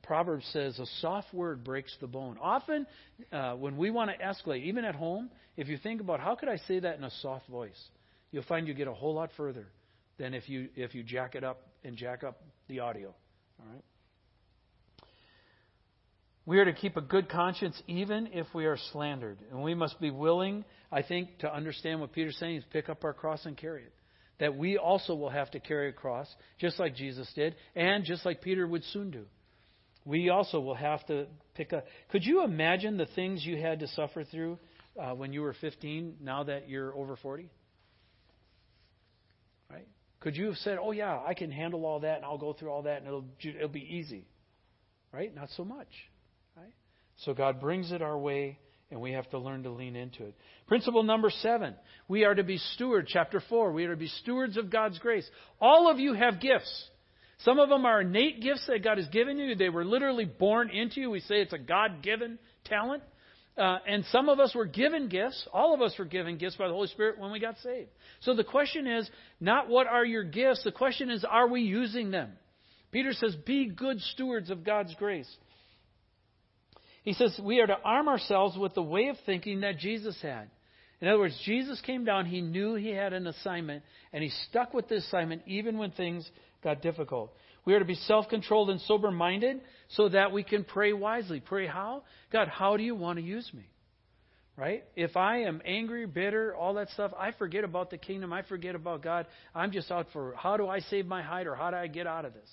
Proverbs 0.04 0.46
says 0.52 0.78
a 0.80 0.86
soft 1.00 1.34
word 1.34 1.64
breaks 1.64 1.96
the 2.02 2.08
bone. 2.08 2.38
Often, 2.42 2.86
uh, 3.32 3.54
when 3.54 3.78
we 3.78 3.92
want 3.92 4.12
to 4.12 4.18
escalate, 4.18 4.64
even 4.64 4.86
at 4.86 4.96
home, 4.96 5.30
if 5.58 5.68
you 5.68 5.78
think 5.78 6.02
about 6.02 6.20
how 6.20 6.36
could 6.36 6.50
I 6.50 6.58
say 6.58 6.80
that 6.80 6.98
in 6.98 7.04
a 7.04 7.12
soft 7.22 7.48
voice, 7.48 7.80
you'll 8.32 8.44
find 8.44 8.68
you 8.68 8.74
get 8.74 8.88
a 8.88 8.94
whole 8.94 9.14
lot 9.14 9.32
further 9.38 9.68
than 10.18 10.34
if 10.34 10.50
you 10.50 10.70
if 10.76 10.94
you 10.94 11.04
jack 11.04 11.36
it 11.36 11.44
up 11.44 11.62
and 11.84 11.96
jack 11.96 12.24
up 12.24 12.42
the 12.68 12.80
audio. 12.80 13.14
All 13.60 13.66
right. 13.72 13.84
We 16.46 16.58
are 16.58 16.66
to 16.66 16.74
keep 16.74 16.98
a 16.98 17.02
good 17.02 17.30
conscience 17.30 17.80
even 17.88 18.30
if 18.34 18.48
we 18.56 18.66
are 18.66 18.78
slandered, 18.92 19.38
and 19.52 19.62
we 19.62 19.76
must 19.76 20.00
be 20.02 20.10
willing, 20.10 20.66
I 20.92 21.04
think, 21.04 21.38
to 21.40 21.54
understand 21.54 22.02
what 22.02 22.12
Peter's 22.12 22.38
saying 22.38 22.56
is 22.58 22.64
pick 22.72 22.90
up 22.90 23.04
our 23.04 23.14
cross 23.14 23.46
and 23.46 23.56
carry 23.56 23.84
it. 23.84 23.94
That 24.40 24.56
we 24.56 24.78
also 24.78 25.16
will 25.16 25.30
have 25.30 25.52
to 25.52 25.60
carry 25.60 25.90
a 25.90 25.94
cross, 25.94 26.28
just 26.60 26.80
like 26.80 26.96
Jesus 26.96 27.30
did, 27.36 27.56
and 27.76 28.06
just 28.06 28.26
like 28.26 28.42
Peter 28.42 28.66
would 28.68 28.84
soon 28.86 29.12
do 29.12 29.26
we 30.06 30.30
also 30.30 30.60
will 30.60 30.76
have 30.76 31.06
to 31.08 31.28
pick 31.54 31.72
up. 31.72 31.86
Could 32.12 32.26
you 32.26 32.44
imagine 32.44 32.98
the 32.98 33.06
things 33.06 33.46
you 33.46 33.58
had 33.58 33.80
to 33.82 33.88
suffer 33.90 34.24
through 34.24 34.58
uh, 35.00 35.14
when 35.14 35.34
you 35.34 35.42
were 35.42 35.56
15 35.62 36.18
now 36.22 36.44
that 36.44 36.68
you're 36.68 36.96
over 36.96 37.16
40? 37.16 37.50
Right? 39.70 39.88
Could 40.20 40.36
you 40.36 40.48
have 40.48 40.56
said, 40.58 40.78
oh, 40.82 40.92
yeah, 40.92 41.20
I 41.26 41.36
can 41.36 41.52
handle 41.52 41.86
all 41.86 42.00
that 42.02 42.18
and 42.18 42.26
I'll 42.26 42.38
go 42.40 42.54
through 42.54 42.72
all 42.72 42.84
that 42.84 42.98
and 42.98 43.08
it'll, 43.08 43.26
it'll 43.44 43.68
be 43.68 43.88
easy? 43.98 44.26
Right? 45.14 45.34
Not 45.34 45.50
so 45.56 45.64
much. 45.64 45.90
Right? 46.58 46.74
So 47.18 47.34
God 47.34 47.60
brings 47.60 47.92
it 47.92 48.02
our 48.02 48.18
way 48.18 48.58
and 48.92 49.02
we 49.02 49.12
have 49.12 49.30
to 49.30 49.40
learn 49.40 49.64
to 49.64 49.70
lean 49.70 49.96
into 49.96 50.26
it. 50.26 50.36
Principle 50.68 51.04
number 51.04 51.30
seven 51.30 51.76
we 52.08 52.26
are 52.26 52.34
to 52.34 52.44
be 52.44 52.58
stewards, 52.58 53.10
chapter 53.12 53.42
4. 53.50 53.72
We 53.72 53.86
are 53.86 53.92
to 53.92 54.00
be 54.00 54.08
stewards 54.08 54.58
of 54.58 54.72
God's 54.72 55.00
grace. 55.00 55.30
All 55.62 55.90
of 55.90 56.00
you 56.00 56.14
have 56.14 56.42
gifts. 56.42 56.90
Some 57.40 57.60
of 57.60 57.70
them 57.70 57.86
are 57.86 58.02
innate 58.02 58.42
gifts 58.42 58.66
that 58.68 58.84
God 58.84 58.98
has 58.98 59.08
given 59.08 59.38
you. 59.38 59.56
They 59.56 59.70
were 59.70 59.86
literally 59.86 60.26
born 60.26 60.70
into 60.70 61.00
you. 61.00 61.10
We 61.10 61.22
say 61.22 61.42
it's 61.42 61.54
a 61.54 61.58
God 61.58 62.02
given 62.02 62.38
talent. 62.66 63.04
Uh, 63.58 63.78
and 63.88 64.06
some 64.06 64.30
of 64.30 64.40
us 64.40 64.56
were 64.56 64.66
given 64.66 65.08
gifts. 65.10 65.48
All 65.54 65.74
of 65.74 65.82
us 65.82 65.94
were 65.98 66.06
given 66.06 66.38
gifts 66.38 66.56
by 66.56 66.68
the 66.68 66.74
Holy 66.74 66.88
Spirit 66.88 67.20
when 67.20 67.32
we 67.32 67.40
got 67.40 67.58
saved. 67.60 67.90
So 68.22 68.34
the 68.34 68.44
question 68.44 68.88
is 68.88 69.10
not 69.40 69.70
what 69.70 69.88
are 69.88 70.06
your 70.06 70.24
gifts, 70.24 70.64
the 70.64 70.72
question 70.72 71.10
is 71.10 71.26
are 71.30 71.48
we 71.48 71.62
using 71.62 72.12
them? 72.12 72.32
Peter 72.92 73.14
says, 73.14 73.36
be 73.36 73.68
good 73.68 74.00
stewards 74.02 74.50
of 74.50 74.64
God's 74.64 74.96
grace. 74.96 75.30
He 77.10 77.16
says 77.16 77.40
we 77.44 77.60
are 77.60 77.66
to 77.66 77.80
arm 77.84 78.08
ourselves 78.08 78.56
with 78.56 78.76
the 78.76 78.84
way 78.84 79.08
of 79.08 79.18
thinking 79.26 79.62
that 79.62 79.80
Jesus 79.80 80.16
had. 80.22 80.48
In 81.02 81.08
other 81.08 81.18
words, 81.18 81.42
Jesus 81.44 81.82
came 81.82 82.06
down, 82.06 82.28
he 82.28 82.40
knew 82.40 82.76
he 82.76 82.92
had 82.92 83.14
an 83.14 83.26
assignment, 83.26 83.82
and 84.14 84.22
he 84.24 84.30
stuck 84.48 84.76
with 84.76 84.90
the 84.90 84.98
assignment 84.98 85.42
even 85.48 85.80
when 85.80 85.90
things 85.90 86.30
got 86.64 86.84
difficult. 86.84 87.34
We 87.66 87.74
are 87.74 87.80
to 87.80 87.86
be 87.86 87.96
self 87.96 88.30
controlled 88.30 88.70
and 88.70 88.80
sober 88.82 89.10
minded 89.10 89.62
so 89.88 90.10
that 90.10 90.32
we 90.32 90.44
can 90.44 90.64
pray 90.64 90.94
wisely. 90.94 91.40
Pray 91.40 91.66
how? 91.66 92.04
God, 92.32 92.48
how 92.48 92.78
do 92.78 92.84
you 92.84 92.94
want 92.94 93.18
to 93.18 93.26
use 93.26 93.50
me? 93.56 93.66
Right? 94.56 94.84
If 94.96 95.18
I 95.18 95.46
am 95.46 95.64
angry, 95.66 96.06
bitter, 96.06 96.54
all 96.54 96.76
that 96.76 96.92
stuff, 96.92 97.12
I 97.18 97.32
forget 97.32 97.64
about 97.64 97.90
the 97.90 97.98
kingdom. 97.98 98.32
I 98.32 98.44
forget 98.44 98.76
about 98.76 99.02
God. 99.02 99.26
I'm 99.56 99.72
just 99.72 99.90
out 99.90 100.06
for 100.14 100.36
how 100.38 100.58
do 100.58 100.68
I 100.68 100.82
save 100.82 101.08
my 101.08 101.24
hide 101.24 101.48
or 101.48 101.56
how 101.56 101.72
do 101.72 101.78
I 101.78 101.88
get 101.88 102.06
out 102.06 102.26
of 102.26 102.36
this? 102.36 102.50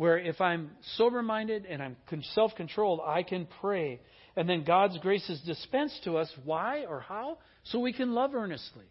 Where 0.00 0.18
if 0.18 0.40
I'm 0.40 0.70
sober 0.96 1.20
minded 1.22 1.66
and 1.66 1.82
I'm 1.82 1.94
self 2.32 2.54
controlled, 2.56 3.02
I 3.04 3.22
can 3.22 3.46
pray. 3.60 4.00
And 4.34 4.48
then 4.48 4.64
God's 4.64 4.96
grace 4.96 5.28
is 5.28 5.38
dispensed 5.42 6.04
to 6.04 6.16
us. 6.16 6.32
Why 6.42 6.86
or 6.86 7.00
how? 7.00 7.36
So 7.64 7.80
we 7.80 7.92
can 7.92 8.14
love 8.14 8.34
earnestly. 8.34 8.86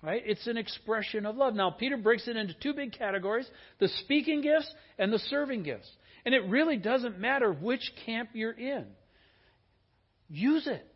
Right? 0.00 0.22
It's 0.24 0.46
an 0.46 0.56
expression 0.56 1.26
of 1.26 1.34
love. 1.34 1.54
Now, 1.54 1.72
Peter 1.72 1.96
breaks 1.96 2.28
it 2.28 2.36
into 2.36 2.54
two 2.54 2.74
big 2.74 2.92
categories 2.92 3.50
the 3.80 3.88
speaking 4.04 4.40
gifts 4.40 4.72
and 5.00 5.12
the 5.12 5.18
serving 5.18 5.64
gifts. 5.64 5.90
And 6.24 6.32
it 6.32 6.44
really 6.48 6.76
doesn't 6.76 7.18
matter 7.18 7.52
which 7.52 7.90
camp 8.06 8.28
you're 8.32 8.52
in. 8.52 8.86
Use 10.28 10.68
it. 10.68 10.86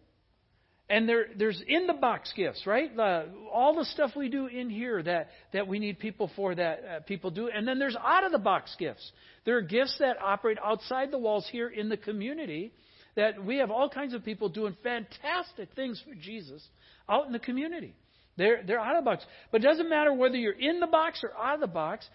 And 0.88 1.08
there, 1.08 1.26
there's 1.36 1.62
in 1.66 1.86
the 1.86 1.94
box 1.94 2.32
gifts, 2.36 2.66
right? 2.66 2.90
Uh, 2.98 3.24
all 3.50 3.74
the 3.74 3.86
stuff 3.86 4.10
we 4.14 4.28
do 4.28 4.46
in 4.46 4.68
here 4.68 5.02
that, 5.02 5.30
that 5.54 5.66
we 5.66 5.78
need 5.78 5.98
people 5.98 6.30
for 6.36 6.54
that 6.54 6.84
uh, 6.84 7.00
people 7.00 7.30
do. 7.30 7.48
And 7.48 7.66
then 7.66 7.78
there's 7.78 7.96
out 7.96 8.24
of 8.24 8.32
the 8.32 8.38
box 8.38 8.74
gifts. 8.78 9.10
There 9.46 9.56
are 9.56 9.62
gifts 9.62 9.96
that 10.00 10.20
operate 10.20 10.58
outside 10.62 11.10
the 11.10 11.18
walls 11.18 11.48
here 11.50 11.68
in 11.68 11.88
the 11.88 11.96
community 11.96 12.72
that 13.16 13.42
we 13.42 13.58
have 13.58 13.70
all 13.70 13.88
kinds 13.88 14.12
of 14.12 14.24
people 14.24 14.48
doing 14.48 14.76
fantastic 14.82 15.70
things 15.74 16.02
for 16.06 16.14
Jesus 16.14 16.62
out 17.08 17.26
in 17.26 17.32
the 17.32 17.38
community. 17.38 17.94
They're, 18.36 18.62
they're 18.66 18.80
out 18.80 18.96
of 18.96 19.04
the 19.04 19.10
box. 19.10 19.24
But 19.52 19.62
it 19.62 19.64
doesn't 19.64 19.88
matter 19.88 20.12
whether 20.12 20.36
you're 20.36 20.52
in 20.52 20.80
the 20.80 20.86
box 20.86 21.22
or 21.22 21.30
out 21.40 21.54
of 21.54 21.60
the 21.60 21.66
box, 21.66 22.06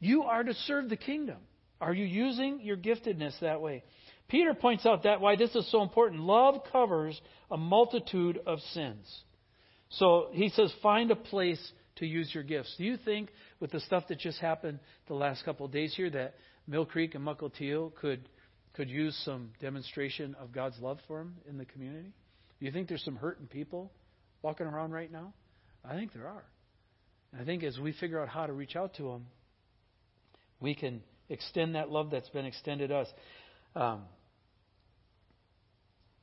you 0.00 0.22
are 0.22 0.44
to 0.44 0.54
serve 0.54 0.88
the 0.88 0.96
kingdom. 0.96 1.38
Are 1.80 1.92
you 1.92 2.04
using 2.04 2.60
your 2.62 2.76
giftedness 2.76 3.38
that 3.40 3.60
way? 3.60 3.82
Peter 4.28 4.54
points 4.54 4.86
out 4.86 5.02
that 5.02 5.20
why 5.20 5.36
this 5.36 5.54
is 5.54 5.70
so 5.70 5.82
important. 5.82 6.22
Love 6.22 6.62
covers 6.72 7.20
a 7.50 7.56
multitude 7.56 8.40
of 8.46 8.58
sins. 8.72 9.22
So 9.90 10.28
he 10.32 10.48
says, 10.48 10.72
find 10.82 11.10
a 11.10 11.16
place 11.16 11.60
to 11.96 12.06
use 12.06 12.34
your 12.34 12.42
gifts. 12.42 12.74
Do 12.76 12.84
you 12.84 12.96
think, 12.96 13.30
with 13.60 13.70
the 13.70 13.80
stuff 13.80 14.04
that 14.08 14.18
just 14.18 14.40
happened 14.40 14.80
the 15.06 15.14
last 15.14 15.44
couple 15.44 15.66
of 15.66 15.72
days 15.72 15.94
here, 15.94 16.10
that 16.10 16.34
Mill 16.66 16.86
Creek 16.86 17.14
and 17.14 17.24
Mukilteo 17.24 17.94
could 17.94 18.28
could 18.74 18.90
use 18.90 19.16
some 19.24 19.50
demonstration 19.60 20.34
of 20.38 20.52
God's 20.52 20.78
love 20.80 20.98
for 21.06 21.18
them 21.18 21.36
in 21.48 21.58
the 21.58 21.64
community? 21.64 22.12
Do 22.58 22.66
you 22.66 22.72
think 22.72 22.88
there's 22.88 23.04
some 23.04 23.16
hurting 23.16 23.46
people 23.46 23.92
walking 24.42 24.66
around 24.66 24.92
right 24.92 25.10
now? 25.10 25.32
I 25.84 25.94
think 25.94 26.12
there 26.12 26.26
are. 26.26 26.44
And 27.32 27.40
I 27.40 27.44
think 27.44 27.62
as 27.62 27.78
we 27.78 27.92
figure 27.92 28.20
out 28.20 28.28
how 28.28 28.46
to 28.46 28.52
reach 28.52 28.74
out 28.76 28.94
to 28.96 29.04
them, 29.04 29.26
we 30.60 30.74
can 30.74 31.02
extend 31.28 31.76
that 31.76 31.90
love 31.90 32.10
that's 32.10 32.28
been 32.30 32.46
extended 32.46 32.90
us. 32.90 33.06
Um, 33.76 34.02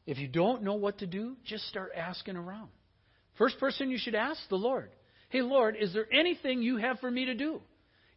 if 0.06 0.18
you 0.18 0.28
don't 0.28 0.64
know 0.64 0.76
what 0.76 1.00
to 1.00 1.08
do, 1.08 1.36
just 1.46 1.68
start 1.68 1.92
asking 1.96 2.36
around. 2.36 2.70
First 3.38 3.60
person 3.60 3.90
you 3.90 3.98
should 3.98 4.16
ask, 4.16 4.40
the 4.50 4.56
Lord. 4.56 4.90
Hey, 5.30 5.42
Lord, 5.42 5.76
is 5.80 5.94
there 5.94 6.08
anything 6.12 6.62
you 6.62 6.78
have 6.78 7.00
for 7.00 7.10
me 7.10 7.26
to 7.26 7.36
do? 7.36 7.62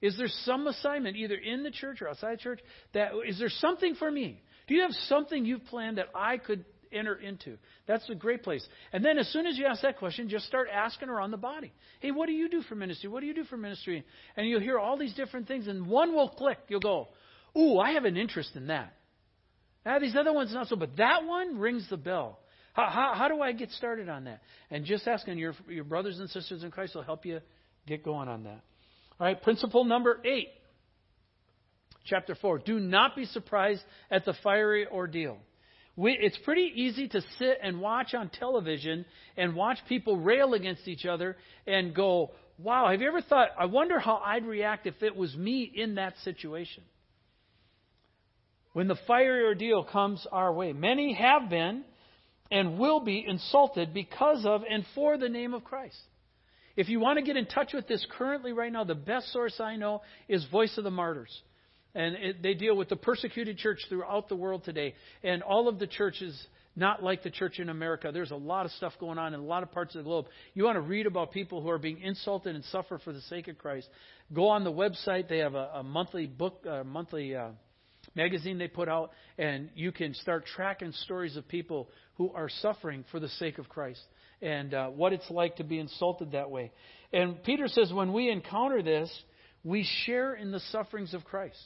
Is 0.03 0.17
there 0.19 0.29
some 0.45 0.67
assignment, 0.67 1.17
either 1.17 1.37
in 1.37 1.63
the 1.63 1.71
church 1.71 2.03
or 2.03 2.09
outside 2.09 2.39
the 2.39 2.43
church, 2.43 2.61
that 2.93 3.13
is 3.27 3.39
there 3.39 3.49
something 3.49 3.95
for 3.95 4.11
me? 4.11 4.43
Do 4.67 4.75
you 4.75 4.83
have 4.83 4.93
something 5.09 5.45
you've 5.45 5.65
planned 5.67 5.99
that 5.99 6.09
I 6.15 6.39
could 6.39 6.65
enter 6.93 7.15
into? 7.15 7.57
That's 7.87 8.09
a 8.11 8.15
great 8.15 8.43
place. 8.43 8.67
And 8.93 9.05
then 9.05 9.19
as 9.19 9.29
soon 9.29 9.47
as 9.47 9.57
you 9.57 9.67
ask 9.67 9.83
that 9.83 9.99
question, 9.99 10.29
just 10.29 10.47
start 10.47 10.69
asking 10.73 11.09
around 11.09 11.31
the 11.31 11.37
body. 11.37 11.73
Hey, 12.01 12.11
what 12.11 12.27
do 12.27 12.33
you 12.33 12.49
do 12.49 12.63
for 12.63 12.75
ministry? 12.75 13.09
What 13.09 13.21
do 13.21 13.27
you 13.27 13.35
do 13.35 13.45
for 13.45 13.57
ministry? 13.57 14.05
And 14.37 14.49
you'll 14.49 14.61
hear 14.61 14.79
all 14.79 14.99
these 14.99 15.15
different 15.15 15.47
things, 15.47 15.69
and 15.69 15.87
one 15.87 16.15
will 16.15 16.31
click. 16.31 16.59
You'll 16.69 16.81
go, 16.81 17.09
Ooh, 17.57 17.79
I 17.79 17.93
have 17.93 18.05
an 18.05 18.17
interest 18.17 18.51
in 18.57 18.67
that. 18.67 18.95
Now, 19.85 19.99
these 19.99 20.17
other 20.17 20.33
ones 20.33 20.53
not 20.53 20.69
so, 20.69 20.77
but 20.77 20.97
that 20.97 21.25
one 21.25 21.59
rings 21.59 21.87
the 21.91 21.97
bell. 21.97 22.39
How, 22.73 22.89
how, 22.89 23.15
how 23.15 23.29
do 23.29 23.41
I 23.41 23.53
get 23.53 23.71
started 23.71 24.09
on 24.09 24.25
that? 24.25 24.41
And 24.71 24.85
just 24.85 25.07
asking 25.07 25.39
your, 25.39 25.55
your 25.69 25.85
brothers 25.85 26.19
and 26.19 26.29
sisters 26.31 26.65
in 26.65 26.71
Christ 26.71 26.95
will 26.95 27.03
help 27.03 27.25
you 27.27 27.41
get 27.87 28.03
going 28.03 28.29
on 28.29 28.45
that. 28.45 28.61
All 29.21 29.27
right, 29.27 29.41
principle 29.41 29.85
number 29.85 30.21
eight, 30.25 30.49
chapter 32.07 32.35
4. 32.35 32.61
Do 32.61 32.81
not 32.81 33.15
be 33.15 33.27
surprised 33.27 33.83
at 34.11 34.25
the 34.25 34.35
fiery 34.43 34.87
ordeal. 34.89 35.39
We, 35.97 36.19
it's 36.21 36.39
pretty 36.45 36.73
easy 36.75 37.07
to 37.09 37.21
sit 37.39 37.59
and 37.63 37.81
watch 37.81 38.15
on 38.15 38.29
television 38.29 39.05
and 39.37 39.55
watch 39.55 39.79
people 39.89 40.17
rail 40.17 40.55
against 40.55 40.89
each 40.89 41.07
other 41.07 41.37
and 41.67 41.95
go, 41.95 42.33
wow, 42.59 42.91
have 42.91 43.01
you 43.01 43.07
ever 43.07 43.23
thought, 43.23 43.51
I 43.57 43.67
wonder 43.67 44.01
how 44.01 44.17
I'd 44.17 44.45
react 44.45 44.87
if 44.87 45.01
it 45.03 45.15
was 45.15 45.37
me 45.37 45.71
in 45.73 45.95
that 45.95 46.15
situation? 46.25 46.83
When 48.75 48.89
the 48.89 48.99
fiery 49.07 49.45
ordeal 49.45 49.85
comes 49.85 50.27
our 50.31 50.53
way, 50.53 50.73
many 50.73 51.15
have 51.15 51.49
been 51.49 51.85
and 52.51 52.77
will 52.77 53.01
be 53.01 53.25
insulted 53.27 53.95
because 53.95 54.45
of 54.45 54.63
and 54.69 54.85
for 54.95 55.17
the 55.17 55.29
name 55.29 55.55
of 55.55 55.65
Christ. 55.65 55.97
If 56.77 56.89
you 56.89 56.99
want 56.99 57.21
to 57.21 57.25
get 57.25 57.37
in 57.37 57.47
touch 57.47 57.73
with 57.73 57.87
this 57.87 58.05
currently 58.19 58.53
right 58.53 58.73
now, 58.73 58.83
the 58.83 58.97
best 58.97 59.33
source 59.33 59.61
I 59.61 59.77
know 59.77 60.03
is 60.29 60.45
Voice 60.51 60.77
of 60.77 60.83
the 60.83 60.91
Martyrs. 60.91 61.31
And 61.95 62.17
it, 62.17 62.43
they 62.43 62.55
deal 62.55 62.77
with 62.77 62.89
the 62.89 62.97
persecuted 62.97 63.59
church 63.59 63.79
throughout 63.89 64.29
the 64.29 64.35
world 64.35 64.65
today. 64.65 64.95
And 65.23 65.45
all 65.45 65.69
of 65.69 65.79
the 65.79 65.87
churches 65.87 66.37
not 66.75 67.01
like 67.01 67.23
the 67.23 67.31
church 67.31 67.61
in 67.61 67.69
America. 67.69 68.11
There's 68.13 68.33
a 68.33 68.37
lot 68.37 68.67
of 68.67 68.73
stuff 68.73 68.95
going 68.99 69.19
on 69.19 69.35
in 69.35 69.39
a 69.39 69.45
lot 69.45 69.63
of 69.63 69.71
parts 69.71 69.95
of 69.95 70.01
the 70.01 70.09
globe. 70.09 70.27
You 70.55 70.65
want 70.65 70.75
to 70.75 70.81
read 70.81 71.07
about 71.07 71.31
people 71.31 71.63
who 71.63 71.69
are 71.69 71.79
being 71.79 72.01
insulted 72.01 72.57
and 72.57 72.65
suffer 72.65 72.99
for 72.99 73.13
the 73.13 73.21
sake 73.23 73.47
of 73.47 73.57
Christ. 73.57 73.89
Go 74.33 74.49
on 74.49 74.65
the 74.65 74.73
website. 74.73 75.29
They 75.29 75.39
have 75.39 75.55
a, 75.55 75.71
a 75.75 75.83
monthly 75.85 76.27
book, 76.27 76.67
a 76.69 76.83
monthly 76.83 77.37
uh, 77.37 77.51
magazine 78.15 78.59
they 78.59 78.69
put 78.69 78.89
out, 78.89 79.11
and 79.39 79.71
you 79.75 79.93
can 79.93 80.15
start 80.15 80.47
tracking 80.47 80.93
stories 80.93 81.37
of 81.37 81.49
people 81.49 81.89
who 82.17 82.33
are 82.33 82.49
suffering 82.49 83.05
for 83.11 83.21
the 83.21 83.29
sake 83.29 83.59
of 83.59 83.69
Christ 83.69 84.03
and 84.41 84.75
uh, 84.75 84.89
what 84.89 85.13
it's 85.13 85.31
like 85.31 85.57
to 85.57 85.65
be 85.65 85.79
insulted 85.79 86.33
that 86.33 86.51
way. 86.51 86.73
And 87.13 87.43
Peter 87.43 87.69
says 87.69 87.93
when 87.93 88.13
we 88.13 88.31
encounter 88.31 88.83
this, 88.83 89.11
we 89.63 89.89
share 90.05 90.35
in 90.35 90.53
the 90.53 90.61
sufferings 90.61 91.15
of 91.15 91.25
Christ. 91.25 91.59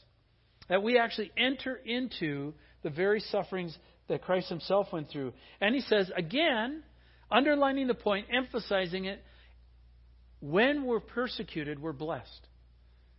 That 0.69 0.83
we 0.83 0.99
actually 0.99 1.33
enter 1.37 1.75
into 1.75 2.55
the 2.83 2.91
very 2.91 3.21
sufferings 3.21 3.77
that 4.09 4.23
Christ 4.23 4.49
himself 4.49 4.89
went 4.93 5.11
through. 5.11 5.33
And 5.61 5.75
he 5.75 5.81
says, 5.81 6.11
again, 6.17 6.83
underlining 7.31 7.87
the 7.87 7.95
point, 7.95 8.27
emphasizing 8.33 9.07
it, 9.07 9.23
when 10.41 10.85
we're 10.85 11.01
persecuted, 11.01 11.81
we're 11.81 11.93
blessed. 11.93 12.48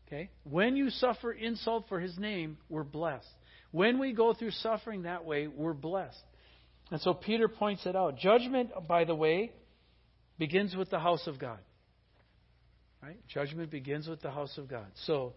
Okay? 0.10 0.30
When 0.44 0.76
you 0.76 0.90
suffer 0.90 1.32
insult 1.32 1.86
for 1.88 2.00
his 2.00 2.18
name, 2.18 2.58
we're 2.68 2.84
blessed. 2.84 3.28
When 3.72 4.00
we 4.00 4.14
go 4.14 4.34
through 4.34 4.52
suffering 4.52 5.04
that 5.04 5.24
way, 5.24 5.48
we're 5.48 5.74
blessed. 5.74 6.18
And 6.92 7.00
so 7.02 7.14
Peter 7.14 7.48
points 7.48 7.86
it 7.86 7.96
out. 7.96 8.18
Judgment, 8.18 8.72
by 8.88 9.06
the 9.06 9.14
way, 9.14 9.52
begins 10.40 10.76
with 10.76 10.90
the 10.90 11.00
house 11.00 11.28
of 11.28 11.38
God. 11.38 11.60
Right? 13.04 13.18
Judgment 13.28 13.70
begins 13.70 14.08
with 14.08 14.22
the 14.22 14.32
house 14.32 14.58
of 14.58 14.68
God. 14.68 14.88
So 15.06 15.34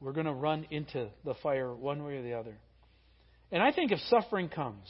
we're 0.00 0.12
going 0.12 0.26
to 0.26 0.32
run 0.32 0.66
into 0.70 1.10
the 1.24 1.34
fire 1.42 1.74
one 1.74 2.02
way 2.04 2.16
or 2.16 2.22
the 2.22 2.32
other. 2.32 2.56
And 3.52 3.62
I 3.62 3.72
think 3.72 3.92
if 3.92 3.98
suffering 4.08 4.48
comes, 4.48 4.88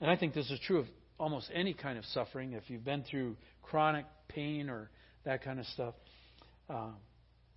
and 0.00 0.10
I 0.10 0.16
think 0.16 0.32
this 0.34 0.50
is 0.50 0.58
true 0.66 0.78
of 0.78 0.86
almost 1.18 1.50
any 1.54 1.74
kind 1.74 1.98
of 1.98 2.04
suffering, 2.06 2.54
if 2.54 2.68
you've 2.68 2.84
been 2.84 3.04
through 3.04 3.36
chronic 3.60 4.06
pain 4.28 4.70
or 4.70 4.90
that 5.24 5.44
kind 5.44 5.60
of 5.60 5.66
stuff, 5.66 5.94
uh, 6.68 6.90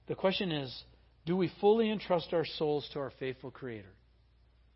the 0.08 0.16
question 0.16 0.52
is 0.52 0.84
do 1.26 1.36
we 1.36 1.52
fully 1.60 1.92
entrust 1.92 2.34
our 2.34 2.46
souls 2.46 2.88
to 2.94 3.00
our 3.00 3.12
faithful 3.20 3.52
Creator? 3.52 3.94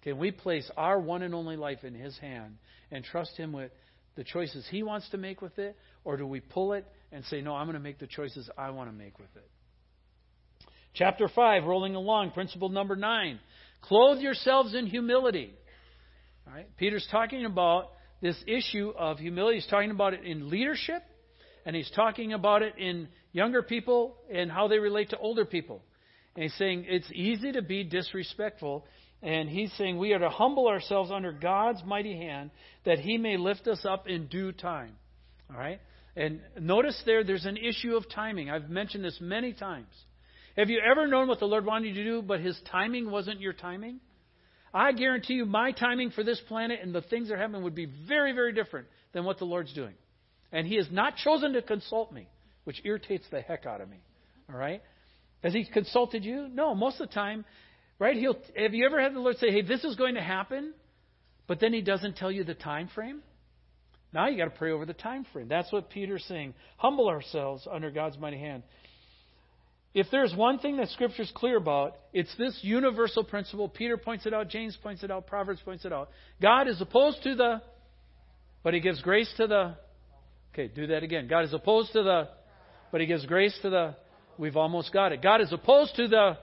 Can 0.01 0.17
we 0.17 0.31
place 0.31 0.69
our 0.77 0.99
one 0.99 1.21
and 1.21 1.35
only 1.35 1.57
life 1.57 1.83
in 1.83 1.93
His 1.93 2.17
hand 2.17 2.57
and 2.91 3.03
trust 3.03 3.37
Him 3.37 3.51
with 3.51 3.71
the 4.15 4.23
choices 4.23 4.65
He 4.69 4.81
wants 4.81 5.09
to 5.09 5.17
make 5.17 5.41
with 5.41 5.57
it? 5.59 5.75
Or 6.03 6.17
do 6.17 6.25
we 6.25 6.39
pull 6.39 6.73
it 6.73 6.85
and 7.11 7.23
say, 7.25 7.41
no, 7.41 7.53
I'm 7.53 7.67
going 7.67 7.75
to 7.75 7.79
make 7.79 7.99
the 7.99 8.07
choices 8.07 8.49
I 8.57 8.71
want 8.71 8.89
to 8.89 8.95
make 8.95 9.19
with 9.19 9.29
it? 9.35 9.47
Chapter 10.93 11.29
5, 11.29 11.65
rolling 11.65 11.95
along, 11.95 12.31
principle 12.31 12.69
number 12.69 12.95
9. 12.95 13.39
Clothe 13.81 14.19
yourselves 14.19 14.73
in 14.73 14.87
humility. 14.87 15.53
Right? 16.47 16.65
Peter's 16.77 17.07
talking 17.11 17.45
about 17.45 17.91
this 18.21 18.35
issue 18.47 18.91
of 18.97 19.19
humility. 19.19 19.59
He's 19.59 19.67
talking 19.67 19.91
about 19.91 20.13
it 20.13 20.23
in 20.25 20.49
leadership, 20.49 21.03
and 21.65 21.75
he's 21.75 21.91
talking 21.95 22.33
about 22.33 22.63
it 22.63 22.73
in 22.77 23.07
younger 23.31 23.61
people 23.61 24.15
and 24.31 24.51
how 24.51 24.67
they 24.67 24.79
relate 24.79 25.11
to 25.11 25.17
older 25.17 25.45
people. 25.45 25.81
And 26.35 26.43
he's 26.43 26.55
saying 26.55 26.85
it's 26.87 27.11
easy 27.13 27.51
to 27.53 27.61
be 27.61 27.83
disrespectful. 27.83 28.85
And 29.21 29.49
he's 29.49 29.71
saying 29.73 29.97
we 29.97 30.13
are 30.13 30.19
to 30.19 30.29
humble 30.29 30.67
ourselves 30.67 31.11
under 31.11 31.31
God's 31.31 31.83
mighty 31.85 32.15
hand 32.15 32.51
that 32.85 32.99
he 32.99 33.17
may 33.17 33.37
lift 33.37 33.67
us 33.67 33.85
up 33.85 34.07
in 34.07 34.27
due 34.27 34.51
time. 34.51 34.93
All 35.51 35.59
right? 35.59 35.81
And 36.15 36.41
notice 36.59 37.01
there, 37.05 37.23
there's 37.23 37.45
an 37.45 37.57
issue 37.57 37.95
of 37.95 38.09
timing. 38.09 38.49
I've 38.49 38.69
mentioned 38.69 39.03
this 39.03 39.17
many 39.21 39.53
times. 39.53 39.87
Have 40.57 40.69
you 40.69 40.79
ever 40.79 41.07
known 41.07 41.27
what 41.27 41.39
the 41.39 41.45
Lord 41.45 41.65
wanted 41.65 41.95
you 41.95 42.03
to 42.03 42.09
do, 42.09 42.21
but 42.21 42.39
His 42.39 42.59
timing 42.71 43.09
wasn't 43.09 43.39
your 43.39 43.53
timing? 43.53 43.99
I 44.73 44.91
guarantee 44.91 45.35
you, 45.35 45.45
my 45.45 45.71
timing 45.71 46.11
for 46.11 46.23
this 46.23 46.41
planet 46.47 46.79
and 46.81 46.93
the 46.93 47.01
things 47.01 47.29
that 47.29 47.35
are 47.35 47.37
happening 47.37 47.63
would 47.63 47.75
be 47.75 47.87
very, 48.07 48.33
very 48.33 48.53
different 48.53 48.87
than 49.13 49.23
what 49.23 49.39
the 49.39 49.45
Lord's 49.45 49.73
doing. 49.73 49.93
And 50.51 50.67
He 50.67 50.75
has 50.75 50.87
not 50.91 51.15
chosen 51.15 51.53
to 51.53 51.61
consult 51.61 52.11
me, 52.11 52.27
which 52.69 52.81
irritates 52.85 53.25
the 53.31 53.41
heck 53.41 53.65
out 53.65 53.81
of 53.81 53.89
me. 53.89 53.97
All 54.47 54.55
right? 54.55 54.83
Has 55.41 55.53
He 55.53 55.65
consulted 55.65 56.23
you? 56.23 56.47
No, 56.47 56.75
most 56.75 57.01
of 57.01 57.09
the 57.09 57.15
time, 57.15 57.43
right? 57.97 58.15
He'll. 58.15 58.37
Have 58.55 58.75
you 58.75 58.85
ever 58.85 59.01
had 59.01 59.15
the 59.15 59.19
Lord 59.19 59.37
say, 59.37 59.49
"Hey, 59.49 59.63
this 59.63 59.83
is 59.83 59.95
going 59.95 60.13
to 60.13 60.21
happen," 60.21 60.75
but 61.47 61.59
then 61.59 61.73
He 61.73 61.81
doesn't 61.81 62.17
tell 62.17 62.31
you 62.31 62.43
the 62.43 62.53
time 62.53 62.87
frame? 62.93 63.23
Now 64.13 64.27
you 64.27 64.37
got 64.37 64.53
to 64.53 64.59
pray 64.59 64.69
over 64.71 64.85
the 64.85 64.93
time 64.93 65.25
frame. 65.33 65.47
That's 65.47 65.71
what 65.71 65.89
Peter's 65.89 66.23
saying. 66.25 66.53
Humble 66.77 67.09
ourselves 67.09 67.67
under 67.71 67.89
God's 67.89 68.19
mighty 68.19 68.37
hand. 68.37 68.61
If 69.95 70.05
there's 70.11 70.35
one 70.35 70.59
thing 70.59 70.77
that 70.77 70.89
Scripture 70.89 71.23
is 71.23 71.31
clear 71.33 71.57
about, 71.57 71.95
it's 72.13 72.29
this 72.37 72.55
universal 72.61 73.23
principle. 73.23 73.67
Peter 73.67 73.97
points 73.97 74.27
it 74.27 74.33
out, 74.35 74.49
James 74.49 74.77
points 74.83 75.03
it 75.03 75.09
out, 75.09 75.25
Proverbs 75.25 75.61
points 75.65 75.85
it 75.85 75.91
out. 75.91 76.11
God 76.39 76.67
is 76.67 76.79
opposed 76.79 77.23
to 77.23 77.33
the, 77.33 77.63
but 78.61 78.75
He 78.75 78.79
gives 78.79 79.01
grace 79.01 79.33
to 79.37 79.47
the. 79.47 79.75
Okay, 80.53 80.67
do 80.67 80.87
that 80.87 81.03
again. 81.03 81.27
God 81.27 81.45
is 81.45 81.53
opposed 81.53 81.93
to 81.93 82.03
the, 82.03 82.29
but 82.91 83.01
He 83.01 83.07
gives 83.07 83.25
grace 83.25 83.57
to 83.61 83.69
the. 83.69 83.95
We've 84.37 84.57
almost 84.57 84.93
got 84.93 85.11
it. 85.11 85.21
God 85.21 85.41
is 85.41 85.51
opposed 85.51 85.95
to 85.95 86.07
the, 86.07 86.37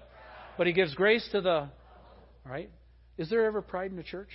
but 0.59 0.66
He 0.66 0.72
gives 0.72 0.94
grace 0.94 1.26
to 1.32 1.40
the. 1.40 1.68
Right? 2.44 2.70
Is 3.18 3.30
there 3.30 3.46
ever 3.46 3.62
pride 3.62 3.90
in 3.90 3.96
the 3.96 4.02
church? 4.02 4.30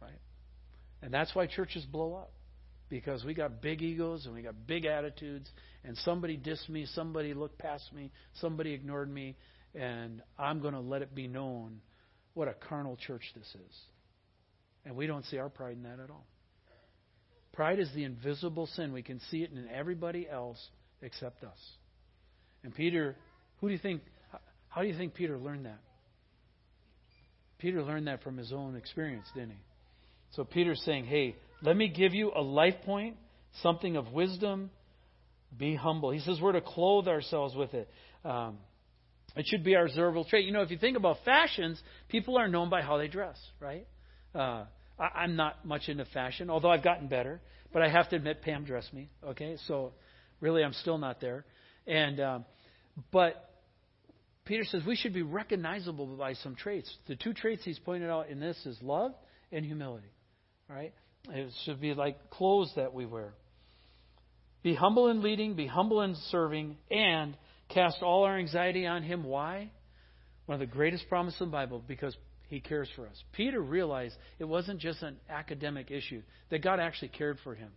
Right? 0.00 0.20
And 1.02 1.12
that's 1.12 1.34
why 1.34 1.46
churches 1.46 1.84
blow 1.84 2.14
up 2.14 2.30
because 2.88 3.24
we 3.24 3.34
got 3.34 3.60
big 3.60 3.82
egos 3.82 4.26
and 4.26 4.34
we 4.34 4.42
got 4.42 4.54
big 4.66 4.84
attitudes, 4.84 5.50
and 5.82 5.96
somebody 5.98 6.36
dissed 6.36 6.68
me, 6.68 6.86
somebody 6.94 7.34
looked 7.34 7.58
past 7.58 7.92
me, 7.92 8.12
somebody 8.34 8.72
ignored 8.72 9.12
me, 9.12 9.36
and 9.74 10.22
I'm 10.38 10.60
going 10.60 10.74
to 10.74 10.80
let 10.80 11.02
it 11.02 11.14
be 11.14 11.26
known 11.26 11.80
what 12.34 12.46
a 12.46 12.54
carnal 12.54 12.96
church 12.96 13.22
this 13.34 13.46
is. 13.46 13.76
And 14.84 14.94
we 14.94 15.06
don't 15.06 15.24
see 15.26 15.38
our 15.38 15.48
pride 15.48 15.76
in 15.76 15.82
that 15.84 15.98
at 15.98 16.10
all. 16.10 16.26
Pride 17.54 17.78
is 17.78 17.90
the 17.94 18.04
invisible 18.04 18.66
sin. 18.66 18.92
We 18.92 19.02
can 19.02 19.20
see 19.30 19.38
it 19.38 19.50
in 19.52 19.68
everybody 19.68 20.28
else 20.28 20.58
except 21.02 21.44
us. 21.44 21.58
And 22.64 22.74
Peter, 22.74 23.16
who 23.60 23.68
do 23.68 23.72
you 23.72 23.78
think, 23.78 24.02
how 24.68 24.82
do 24.82 24.88
you 24.88 24.96
think 24.96 25.14
Peter 25.14 25.38
learned 25.38 25.66
that? 25.66 25.78
Peter 27.58 27.82
learned 27.82 28.08
that 28.08 28.22
from 28.22 28.36
his 28.36 28.52
own 28.52 28.76
experience, 28.76 29.26
didn't 29.34 29.50
he? 29.50 29.62
So 30.32 30.44
Peter's 30.44 30.82
saying, 30.84 31.04
hey, 31.04 31.36
let 31.62 31.76
me 31.76 31.88
give 31.88 32.12
you 32.12 32.32
a 32.34 32.42
life 32.42 32.74
point, 32.84 33.16
something 33.62 33.96
of 33.96 34.12
wisdom. 34.12 34.70
Be 35.56 35.76
humble. 35.76 36.10
He 36.10 36.18
says 36.18 36.40
we're 36.42 36.52
to 36.52 36.60
clothe 36.60 37.06
ourselves 37.06 37.54
with 37.54 37.72
it. 37.74 37.88
Um, 38.24 38.58
it 39.36 39.46
should 39.46 39.62
be 39.62 39.76
our 39.76 39.86
observable 39.86 40.24
trait. 40.24 40.44
You 40.44 40.52
know, 40.52 40.62
if 40.62 40.70
you 40.70 40.78
think 40.78 40.96
about 40.96 41.18
fashions, 41.24 41.80
people 42.08 42.36
are 42.36 42.48
known 42.48 42.70
by 42.70 42.82
how 42.82 42.98
they 42.98 43.08
dress, 43.08 43.38
right? 43.60 43.86
Uh, 44.34 44.64
I, 44.98 45.22
I'm 45.22 45.36
not 45.36 45.64
much 45.64 45.88
into 45.88 46.04
fashion, 46.06 46.50
although 46.50 46.70
I've 46.70 46.84
gotten 46.84 47.08
better. 47.08 47.40
But 47.72 47.82
I 47.82 47.88
have 47.88 48.08
to 48.10 48.16
admit, 48.16 48.42
Pam 48.42 48.64
dressed 48.64 48.92
me. 48.94 49.10
Okay, 49.26 49.56
so 49.66 49.92
really, 50.40 50.62
I'm 50.62 50.72
still 50.74 50.98
not 50.98 51.20
there. 51.20 51.44
And 51.86 52.20
um, 52.20 52.44
but 53.10 53.50
Peter 54.44 54.64
says 54.64 54.82
we 54.86 54.96
should 54.96 55.12
be 55.12 55.22
recognizable 55.22 56.06
by 56.06 56.34
some 56.34 56.54
traits. 56.54 56.94
The 57.08 57.16
two 57.16 57.32
traits 57.32 57.64
he's 57.64 57.78
pointed 57.78 58.10
out 58.10 58.28
in 58.28 58.38
this 58.38 58.56
is 58.64 58.78
love 58.80 59.12
and 59.50 59.64
humility. 59.64 60.12
Right? 60.68 60.94
It 61.30 61.50
should 61.64 61.80
be 61.80 61.94
like 61.94 62.30
clothes 62.30 62.72
that 62.76 62.94
we 62.94 63.06
wear. 63.06 63.34
Be 64.62 64.74
humble 64.74 65.08
in 65.08 65.22
leading, 65.22 65.54
be 65.54 65.66
humble 65.66 66.00
in 66.02 66.14
serving, 66.30 66.76
and 66.90 67.36
cast 67.68 68.02
all 68.02 68.24
our 68.24 68.38
anxiety 68.38 68.86
on 68.86 69.02
Him. 69.02 69.24
Why? 69.24 69.70
One 70.46 70.54
of 70.54 70.60
the 70.60 70.72
greatest 70.72 71.08
promises 71.08 71.40
in 71.40 71.48
the 71.48 71.52
Bible, 71.52 71.82
because 71.86 72.16
He 72.54 72.60
cares 72.60 72.88
for 72.94 73.08
us. 73.08 73.20
Peter 73.32 73.60
realized 73.60 74.14
it 74.38 74.44
wasn't 74.44 74.78
just 74.78 75.02
an 75.02 75.16
academic 75.28 75.90
issue, 75.90 76.22
that 76.50 76.62
God 76.62 76.78
actually 76.78 77.08
cared 77.08 77.38
for 77.42 77.52
him. 77.56 77.72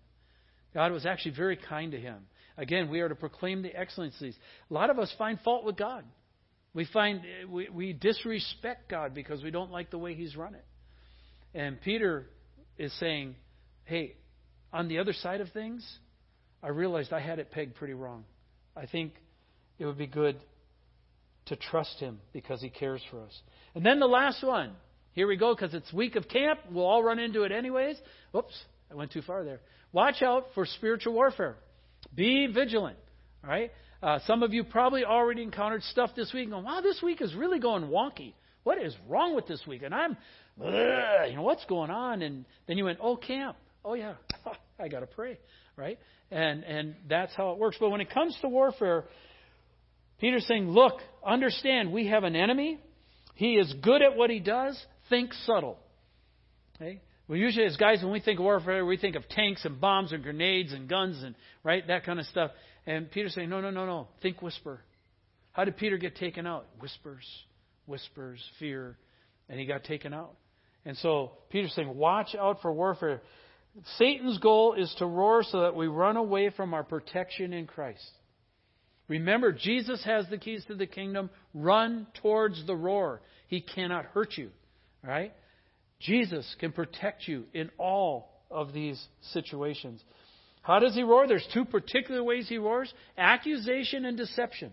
God 0.71 0.91
was 0.91 1.03
actually 1.03 1.33
very 1.35 1.57
kind 1.57 1.93
to 1.93 1.99
him. 1.99 2.27
Again, 2.57 2.87
we 2.91 2.99
are 2.99 3.09
to 3.09 3.15
proclaim 3.15 3.63
the 3.63 3.75
excellencies. 3.75 4.35
A 4.69 4.73
lot 4.75 4.91
of 4.91 4.99
us 4.99 5.11
find 5.17 5.39
fault 5.39 5.65
with 5.65 5.77
God. 5.77 6.03
We 6.75 6.85
find 6.93 7.21
eh, 7.21 7.45
we, 7.49 7.69
we 7.69 7.93
disrespect 7.93 8.87
God 8.87 9.15
because 9.15 9.41
we 9.41 9.49
don't 9.49 9.71
like 9.71 9.89
the 9.89 9.97
way 9.97 10.13
He's 10.13 10.35
run 10.35 10.53
it. 10.53 10.65
And 11.55 11.81
Peter 11.81 12.27
is 12.77 12.93
saying, 12.99 13.33
hey, 13.85 14.13
on 14.71 14.89
the 14.89 14.99
other 14.99 15.13
side 15.13 15.41
of 15.41 15.49
things, 15.53 15.83
I 16.61 16.67
realized 16.67 17.11
I 17.11 17.19
had 17.19 17.39
it 17.39 17.49
pegged 17.49 17.73
pretty 17.73 17.95
wrong. 17.95 18.25
I 18.75 18.85
think 18.85 19.13
it 19.79 19.87
would 19.87 19.97
be 19.97 20.05
good 20.05 20.37
to 21.47 21.55
trust 21.55 21.99
Him 21.99 22.19
because 22.33 22.61
He 22.61 22.69
cares 22.69 23.01
for 23.09 23.21
us. 23.21 23.41
And 23.75 23.85
then 23.85 23.99
the 23.99 24.07
last 24.07 24.43
one. 24.43 24.71
Here 25.13 25.27
we 25.27 25.35
go, 25.35 25.55
because 25.55 25.73
it's 25.73 25.91
week 25.91 26.15
of 26.15 26.27
camp. 26.27 26.59
We'll 26.71 26.85
all 26.85 27.01
run 27.01 27.17
into 27.17 27.43
it 27.43 27.51
anyways. 27.51 27.97
Oops, 28.35 28.53
I 28.91 28.95
went 28.95 29.11
too 29.11 29.23
far 29.23 29.43
there. 29.43 29.61
Watch 29.91 30.21
out 30.21 30.47
for 30.53 30.65
spiritual 30.65 31.13
warfare. 31.13 31.55
Be 32.13 32.45
vigilant. 32.47 32.97
All 33.43 33.49
right? 33.49 33.71
Uh, 34.03 34.19
some 34.27 34.43
of 34.43 34.53
you 34.53 34.63
probably 34.63 35.05
already 35.05 35.41
encountered 35.41 35.81
stuff 35.83 36.11
this 36.15 36.31
week 36.33 36.43
and 36.43 36.51
go, 36.51 36.59
wow, 36.59 36.81
this 36.81 37.01
week 37.01 37.21
is 37.21 37.33
really 37.33 37.59
going 37.59 37.85
wonky. 37.85 38.33
What 38.63 38.77
is 38.77 38.95
wrong 39.07 39.33
with 39.35 39.47
this 39.47 39.65
week? 39.65 39.81
And 39.81 39.95
I'm 39.95 40.17
you 40.59 41.35
know, 41.35 41.43
what's 41.43 41.65
going 41.65 41.91
on? 41.91 42.21
And 42.21 42.45
then 42.67 42.77
you 42.77 42.85
went, 42.85 42.99
oh, 43.01 43.15
camp. 43.15 43.57
Oh, 43.85 43.93
yeah, 43.93 44.15
I 44.79 44.87
got 44.87 45.01
to 45.01 45.07
pray, 45.07 45.39
right? 45.75 45.99
And, 46.31 46.63
and 46.63 46.95
that's 47.07 47.33
how 47.35 47.51
it 47.51 47.57
works. 47.57 47.77
But 47.79 47.89
when 47.89 48.01
it 48.01 48.09
comes 48.09 48.37
to 48.41 48.49
warfare, 48.49 49.05
Peter's 50.19 50.47
saying, 50.47 50.69
look, 50.69 50.99
understand, 51.25 51.91
we 51.91 52.07
have 52.07 52.23
an 52.23 52.35
enemy. 52.35 52.79
He 53.35 53.53
is 53.53 53.73
good 53.81 54.01
at 54.01 54.15
what 54.15 54.29
he 54.29 54.39
does. 54.39 54.81
Think 55.09 55.33
subtle. 55.45 55.77
Okay? 56.75 57.01
We 57.27 57.39
usually, 57.39 57.65
as 57.65 57.77
guys, 57.77 58.01
when 58.01 58.11
we 58.11 58.19
think 58.19 58.39
of 58.39 58.45
warfare, 58.45 58.85
we 58.85 58.97
think 58.97 59.15
of 59.15 59.27
tanks 59.29 59.65
and 59.65 59.79
bombs 59.81 60.11
and 60.13 60.23
grenades 60.23 60.73
and 60.73 60.87
guns 60.87 61.21
and 61.23 61.35
right 61.63 61.85
that 61.87 62.05
kind 62.05 62.19
of 62.19 62.25
stuff. 62.27 62.51
And 62.85 63.11
Peter's 63.11 63.35
saying, 63.35 63.49
no, 63.49 63.59
no, 63.59 63.69
no, 63.69 63.85
no. 63.85 64.07
Think 64.21 64.41
whisper. 64.41 64.79
How 65.51 65.65
did 65.65 65.75
Peter 65.77 65.97
get 65.97 66.15
taken 66.15 66.47
out? 66.47 66.67
Whispers, 66.79 67.25
whispers, 67.85 68.43
fear, 68.59 68.97
and 69.49 69.59
he 69.59 69.65
got 69.65 69.83
taken 69.83 70.13
out. 70.13 70.35
And 70.85 70.95
so 70.97 71.31
Peter's 71.49 71.73
saying, 71.73 71.93
watch 71.93 72.33
out 72.33 72.61
for 72.61 72.71
warfare. 72.71 73.21
Satan's 73.97 74.37
goal 74.37 74.73
is 74.73 74.93
to 74.99 75.05
roar 75.05 75.43
so 75.43 75.61
that 75.61 75.75
we 75.75 75.87
run 75.87 76.15
away 76.15 76.49
from 76.49 76.73
our 76.73 76.83
protection 76.83 77.53
in 77.53 77.67
Christ. 77.67 78.09
Remember, 79.07 79.51
Jesus 79.51 80.03
has 80.03 80.25
the 80.29 80.37
keys 80.37 80.65
to 80.65 80.75
the 80.75 80.85
kingdom. 80.85 81.29
Run 81.53 82.07
towards 82.21 82.65
the 82.65 82.75
roar. 82.75 83.21
He 83.47 83.61
cannot 83.61 84.05
hurt 84.05 84.37
you. 84.37 84.49
Right? 85.03 85.33
Jesus 85.99 86.55
can 86.59 86.71
protect 86.71 87.27
you 87.27 87.45
in 87.53 87.69
all 87.77 88.29
of 88.51 88.73
these 88.73 89.01
situations. 89.31 90.03
How 90.61 90.79
does 90.79 90.95
he 90.95 91.03
roar? 91.03 91.27
There's 91.27 91.47
two 91.53 91.65
particular 91.65 92.23
ways 92.23 92.49
he 92.49 92.57
roars 92.57 92.93
accusation 93.17 94.05
and 94.05 94.17
deception. 94.17 94.71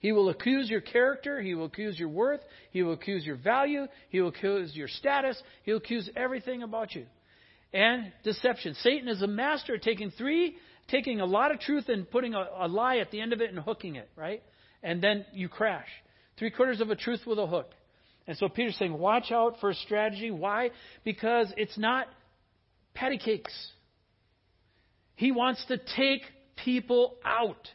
He 0.00 0.12
will 0.12 0.28
accuse 0.28 0.68
your 0.68 0.80
character. 0.80 1.40
He 1.40 1.54
will 1.54 1.66
accuse 1.66 1.98
your 1.98 2.08
worth. 2.08 2.40
He 2.70 2.82
will 2.82 2.92
accuse 2.92 3.24
your 3.24 3.36
value. 3.36 3.86
He 4.08 4.20
will 4.20 4.28
accuse 4.28 4.74
your 4.74 4.88
status. 4.88 5.40
He'll 5.62 5.78
accuse 5.78 6.10
everything 6.16 6.62
about 6.62 6.94
you. 6.94 7.06
And 7.72 8.12
deception. 8.22 8.74
Satan 8.82 9.08
is 9.08 9.22
a 9.22 9.26
master 9.26 9.74
at 9.74 9.82
taking 9.82 10.10
three, 10.10 10.56
taking 10.88 11.20
a 11.20 11.26
lot 11.26 11.52
of 11.52 11.60
truth 11.60 11.88
and 11.88 12.10
putting 12.10 12.34
a, 12.34 12.46
a 12.58 12.68
lie 12.68 12.98
at 12.98 13.10
the 13.10 13.20
end 13.20 13.32
of 13.32 13.40
it 13.40 13.50
and 13.50 13.58
hooking 13.58 13.96
it, 13.96 14.08
right? 14.16 14.42
And 14.82 15.02
then 15.02 15.24
you 15.32 15.48
crash. 15.48 15.88
Three 16.38 16.50
quarters 16.50 16.80
of 16.80 16.90
a 16.90 16.96
truth 16.96 17.20
with 17.26 17.38
a 17.38 17.46
hook. 17.46 17.70
And 18.26 18.36
so 18.36 18.48
Peter's 18.48 18.76
saying, 18.76 18.96
watch 18.96 19.30
out 19.30 19.60
for 19.60 19.70
a 19.70 19.74
strategy. 19.74 20.30
Why? 20.30 20.70
Because 21.04 21.52
it's 21.56 21.78
not 21.78 22.08
patty 22.94 23.18
cakes. 23.18 23.54
He 25.14 25.32
wants 25.32 25.64
to 25.66 25.78
take 25.78 26.22
people 26.56 27.16
out. 27.24 27.68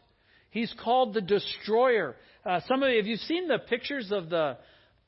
He's 0.50 0.74
called 0.84 1.14
the 1.14 1.22
destroyer. 1.22 2.16
Uh, 2.46 2.60
some 2.68 2.84
of 2.84 2.90
you, 2.90 2.98
have 2.98 3.08
you 3.08 3.16
seen 3.16 3.48
the 3.48 3.60
pictures 3.60 4.12
of 4.12 4.30
the 4.30 4.58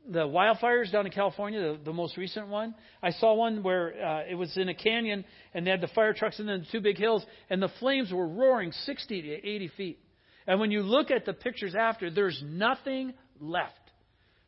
the 0.09 0.27
wildfires 0.27 0.91
down 0.91 1.05
in 1.05 1.11
California, 1.11 1.59
the, 1.59 1.79
the 1.85 1.93
most 1.93 2.17
recent 2.17 2.47
one? 2.47 2.75
I 3.01 3.11
saw 3.11 3.33
one 3.33 3.63
where 3.63 3.93
uh, 4.05 4.23
it 4.29 4.35
was 4.35 4.55
in 4.57 4.69
a 4.69 4.73
canyon 4.73 5.25
and 5.53 5.65
they 5.65 5.71
had 5.71 5.81
the 5.81 5.87
fire 5.89 6.13
trucks 6.13 6.39
and 6.39 6.47
then 6.47 6.61
the 6.61 6.67
two 6.71 6.81
big 6.81 6.97
hills, 6.97 7.25
and 7.49 7.61
the 7.61 7.71
flames 7.79 8.11
were 8.11 8.27
roaring 8.27 8.71
60 8.71 9.21
to 9.21 9.29
80 9.29 9.71
feet. 9.77 9.99
And 10.45 10.59
when 10.59 10.71
you 10.71 10.81
look 10.81 11.11
at 11.11 11.25
the 11.25 11.33
pictures 11.33 11.75
after, 11.75 12.09
there's 12.09 12.41
nothing 12.45 13.13
left. 13.39 13.73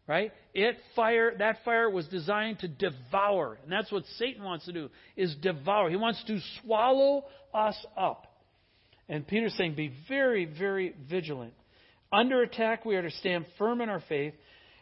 Right? 0.08 0.32
It 0.54 0.78
fire 0.96 1.34
that 1.40 1.58
fire 1.66 1.90
was 1.90 2.08
designed 2.08 2.60
to 2.60 2.68
devour. 2.68 3.58
And 3.64 3.72
that's 3.72 3.92
what 3.92 4.04
Satan 4.20 4.44
wants 4.44 4.66
to 4.66 4.74
do 4.74 4.90
is 5.16 5.36
devour. 5.42 5.90
He 5.90 5.96
wants 5.96 6.24
to 6.28 6.40
swallow 6.62 7.26
us 7.54 7.76
up. 7.98 8.28
And 9.10 9.26
Peter's 9.26 9.56
saying, 9.58 9.76
be 9.76 9.94
very, 10.08 10.46
very 10.46 10.96
vigilant. 11.10 11.54
Under 12.12 12.42
attack, 12.42 12.86
we 12.86 12.96
are 12.96 13.02
to 13.02 13.12
stand 13.12 13.46
firm 13.58 13.82
in 13.82 13.90
our 13.90 14.02
faith. 14.08 14.34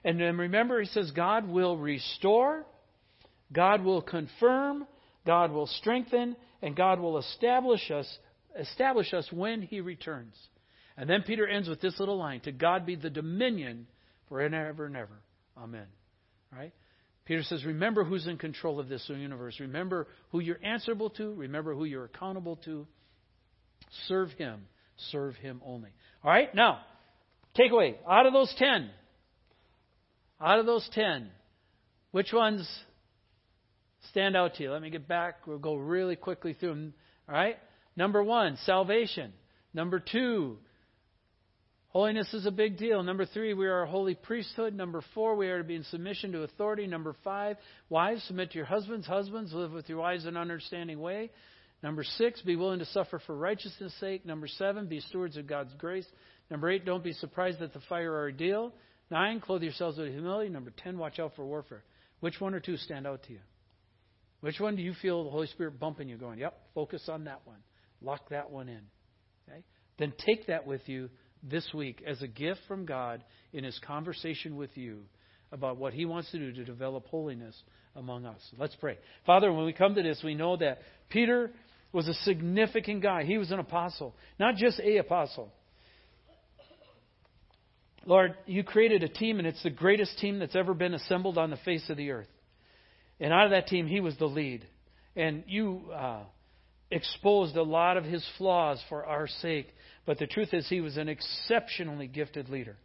And 0.04 0.20
then 0.20 0.38
remember, 0.38 0.82
he 0.82 0.88
says, 0.88 1.12
God 1.12 1.48
will 1.48 1.78
restore, 1.78 2.66
God 3.52 3.84
will 3.84 4.02
confirm, 4.02 4.86
God 5.26 5.52
will 5.52 5.68
strengthen, 5.68 6.36
and 6.62 6.76
God 6.76 7.00
will 7.00 7.18
establish 7.18 7.90
us, 7.92 8.18
establish 8.60 9.14
us 9.14 9.28
when 9.32 9.62
he 9.62 9.82
returns. 9.82 10.36
And 10.98 11.10
then 11.10 11.24
Peter 11.24 11.48
ends 11.48 11.68
with 11.68 11.82
this 11.82 12.00
little 12.00 12.18
line 12.18 12.42
To 12.42 12.52
God 12.52 12.86
be 12.86 12.96
the 12.96 13.10
dominion 13.10 13.88
forever 14.30 14.86
and 14.86 14.96
ever. 14.96 15.22
Amen. 15.58 15.88
Right? 16.52 16.74
Peter 17.26 17.44
says, 17.44 17.66
Remember 17.66 18.04
who's 18.04 18.28
in 18.28 18.38
control 18.38 18.80
of 18.80 18.90
this 18.90 19.06
universe. 19.08 19.60
Remember 19.60 20.08
who 20.32 20.40
you're 20.40 20.64
answerable 20.64 21.10
to. 21.12 21.34
Remember 21.36 21.74
who 21.74 21.86
you're 21.86 22.06
accountable 22.06 22.58
to. 22.66 22.86
Serve 24.08 24.32
Him. 24.32 24.66
Serve 25.12 25.36
Him 25.36 25.62
only. 25.66 25.90
All 26.24 26.32
right? 26.32 26.54
Now, 26.54 26.80
takeaway. 27.58 27.96
Out 28.10 28.26
of 28.26 28.34
those 28.34 28.54
ten, 28.58 28.90
out 30.42 30.60
of 30.60 30.66
those 30.66 30.88
ten, 30.94 31.30
which 32.12 32.32
ones 32.34 32.68
stand 34.10 34.36
out 34.36 34.56
to 34.56 34.64
you? 34.64 34.72
Let 34.72 34.82
me 34.82 34.90
get 34.90 35.08
back. 35.08 35.48
We'll 35.48 35.58
go 35.58 35.76
really 35.76 36.16
quickly 36.16 36.54
through 36.54 36.70
them. 36.70 36.94
All 37.28 37.36
right? 37.36 37.58
Number 37.96 38.24
one, 38.24 38.58
salvation. 38.66 39.34
Number 39.74 40.00
two, 40.00 40.58
Holiness 41.94 42.34
is 42.34 42.48
a 42.48 42.52
big 42.52 42.78
deal. 42.78 43.04
Number 43.04 43.24
three, 43.24 43.54
we 43.54 43.68
are 43.68 43.84
a 43.84 43.88
holy 43.88 44.16
priesthood. 44.16 44.74
Number 44.74 45.04
four, 45.14 45.36
we 45.36 45.48
are 45.50 45.60
to 45.60 45.64
be 45.64 45.76
in 45.76 45.84
submission 45.84 46.32
to 46.32 46.42
authority. 46.42 46.88
Number 46.88 47.16
five, 47.24 47.58
wives, 47.88 48.24
submit 48.24 48.50
to 48.50 48.58
your 48.58 48.66
husbands. 48.66 49.06
Husbands, 49.06 49.54
live 49.54 49.72
with 49.72 49.88
your 49.88 50.00
wives 50.00 50.24
in 50.24 50.30
an 50.30 50.38
understanding 50.38 51.00
way. 51.00 51.30
Number 51.84 52.04
six, 52.04 52.42
be 52.42 52.56
willing 52.56 52.80
to 52.80 52.86
suffer 52.86 53.22
for 53.28 53.36
righteousness' 53.36 53.94
sake. 54.00 54.26
Number 54.26 54.48
seven, 54.48 54.88
be 54.88 55.02
stewards 55.02 55.38
of 55.38 55.46
God's 55.46 55.72
grace. 55.78 56.08
Number 56.50 56.72
eight, 56.72 56.84
don't 56.84 57.04
be 57.04 57.14
surprised 57.14 57.62
at 57.62 57.74
the 57.74 57.82
fire 57.88 58.12
or 58.12 58.22
ordeal. 58.22 58.74
Nine, 59.12 59.40
clothe 59.40 59.64
yourselves 59.64 59.98
with 59.98 60.12
humility. 60.12 60.50
Number 60.50 60.72
ten, 60.84 60.98
watch 60.98 61.20
out 61.20 61.34
for 61.36 61.46
warfare. 61.46 61.84
Which 62.20 62.40
one 62.40 62.54
or 62.54 62.60
two 62.60 62.78
stand 62.78 63.06
out 63.06 63.24
to 63.24 63.34
you? 63.34 63.40
Which 64.42 64.60
one 64.60 64.76
do 64.76 64.82
you 64.82 64.94
feel 65.02 65.24
the 65.24 65.30
Holy 65.30 65.48
Spirit 65.48 65.80
bumping 65.80 66.10
you, 66.10 66.18
going, 66.18 66.40
yep, 66.40 66.58
focus 66.74 67.08
on 67.08 67.26
that 67.26 67.42
one. 67.46 67.60
Lock 68.02 68.30
that 68.30 68.52
one 68.52 68.68
in. 68.68 68.82
Okay? 69.48 69.64
Then 69.98 70.14
take 70.26 70.48
that 70.48 70.68
with 70.68 70.82
you 70.88 71.10
this 71.42 71.68
week 71.74 72.04
as 72.06 72.22
a 72.22 72.28
gift 72.28 72.60
from 72.68 72.86
God 72.86 73.24
in 73.54 73.64
his 73.64 73.80
conversation 73.86 74.56
with 74.56 74.76
you 74.76 75.04
about 75.52 75.78
what 75.78 75.94
he 75.94 76.06
wants 76.06 76.32
to 76.32 76.40
do 76.40 76.52
to 76.52 76.66
develop 76.66 77.06
holiness 77.08 77.56
among 77.96 78.26
us. 78.26 78.42
Let's 78.58 78.76
pray. 78.76 78.98
Father, 79.26 79.54
when 79.54 79.66
we 79.66 79.74
come 79.74 79.96
to 79.96 80.04
this, 80.04 80.22
we 80.24 80.36
know 80.36 80.58
that 80.58 80.80
Peter 81.10 81.52
was 81.92 82.08
a 82.08 82.14
significant 82.26 83.04
guy. 83.04 83.24
He 83.24 83.38
was 83.38 83.52
an 83.52 83.60
apostle, 83.60 84.16
not 84.40 84.56
just 84.56 84.80
a 84.80 84.98
apostle. 84.98 85.54
Lord, 88.06 88.36
you 88.46 88.64
created 88.64 89.04
a 89.04 89.08
team, 89.08 89.40
and 89.40 89.48
it's 89.48 89.64
the 89.64 89.70
greatest 89.70 90.18
team 90.20 90.40
that's 90.40 90.56
ever 90.56 90.74
been 90.74 90.94
assembled 90.94 91.38
on 91.38 91.50
the 91.50 91.58
face 91.58 91.90
of 91.90 91.98
the 91.98 92.12
earth. 92.12 92.28
And 93.20 93.32
out 93.32 93.46
of 93.46 93.52
that 93.52 93.68
team, 93.68 93.88
he 93.88 94.02
was 94.02 94.18
the 94.18 94.26
lead. 94.26 94.66
And 95.16 95.44
you 95.48 95.92
uh, 95.94 96.24
exposed 96.92 97.56
a 97.56 97.64
lot 97.64 97.98
of 97.98 98.04
his 98.04 98.26
flaws 98.38 98.82
for 98.90 99.06
our 99.06 99.28
sake. 99.28 99.68
But 100.06 100.20
the 100.20 100.28
truth 100.28 100.50
is, 100.54 100.68
he 100.68 100.82
was 100.82 100.98
an 100.98 101.08
exceptionally 101.08 102.08
gifted 102.08 102.50
leader. 102.50 102.76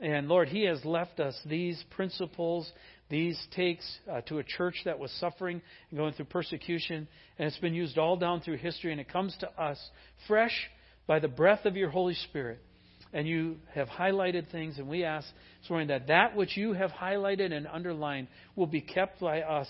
And 0.00 0.28
Lord, 0.28 0.48
he 0.48 0.64
has 0.64 0.84
left 0.84 1.18
us 1.20 1.38
these 1.44 1.82
principles, 1.90 2.70
these 3.10 3.38
takes 3.54 3.84
uh, 4.10 4.20
to 4.22 4.38
a 4.38 4.44
church 4.44 4.76
that 4.84 4.98
was 4.98 5.10
suffering 5.18 5.60
and 5.90 5.98
going 5.98 6.14
through 6.14 6.26
persecution. 6.26 7.08
And 7.38 7.48
it's 7.48 7.58
been 7.58 7.74
used 7.74 7.98
all 7.98 8.16
down 8.16 8.40
through 8.40 8.58
history. 8.58 8.92
And 8.92 9.00
it 9.00 9.12
comes 9.12 9.36
to 9.40 9.50
us 9.60 9.78
fresh 10.26 10.56
by 11.06 11.18
the 11.18 11.28
breath 11.28 11.66
of 11.66 11.76
your 11.76 11.90
Holy 11.90 12.14
Spirit. 12.14 12.60
And 13.12 13.26
you 13.26 13.56
have 13.74 13.88
highlighted 13.88 14.50
things, 14.50 14.78
and 14.78 14.86
we 14.88 15.04
ask 15.04 15.26
morning 15.70 15.88
that 15.88 16.08
that 16.08 16.36
which 16.36 16.56
you 16.56 16.72
have 16.72 16.90
highlighted 16.90 17.52
and 17.52 17.66
underlined 17.66 18.28
will 18.56 18.66
be 18.66 18.80
kept 18.80 19.20
by 19.20 19.42
us 19.42 19.68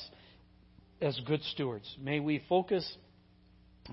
as 1.01 1.19
good 1.27 1.43
stewards. 1.45 1.97
May 2.01 2.21
we 2.21 2.43
focus 2.49 2.97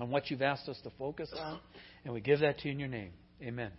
on 0.00 0.10
what 0.10 0.30
you've 0.30 0.42
asked 0.42 0.68
us 0.68 0.78
to 0.82 0.90
focus 0.98 1.32
on, 1.36 1.60
and 2.04 2.12
we 2.12 2.20
give 2.20 2.40
that 2.40 2.58
to 2.58 2.68
you 2.68 2.72
in 2.72 2.80
your 2.80 2.88
name. 2.88 3.12
Amen. 3.42 3.70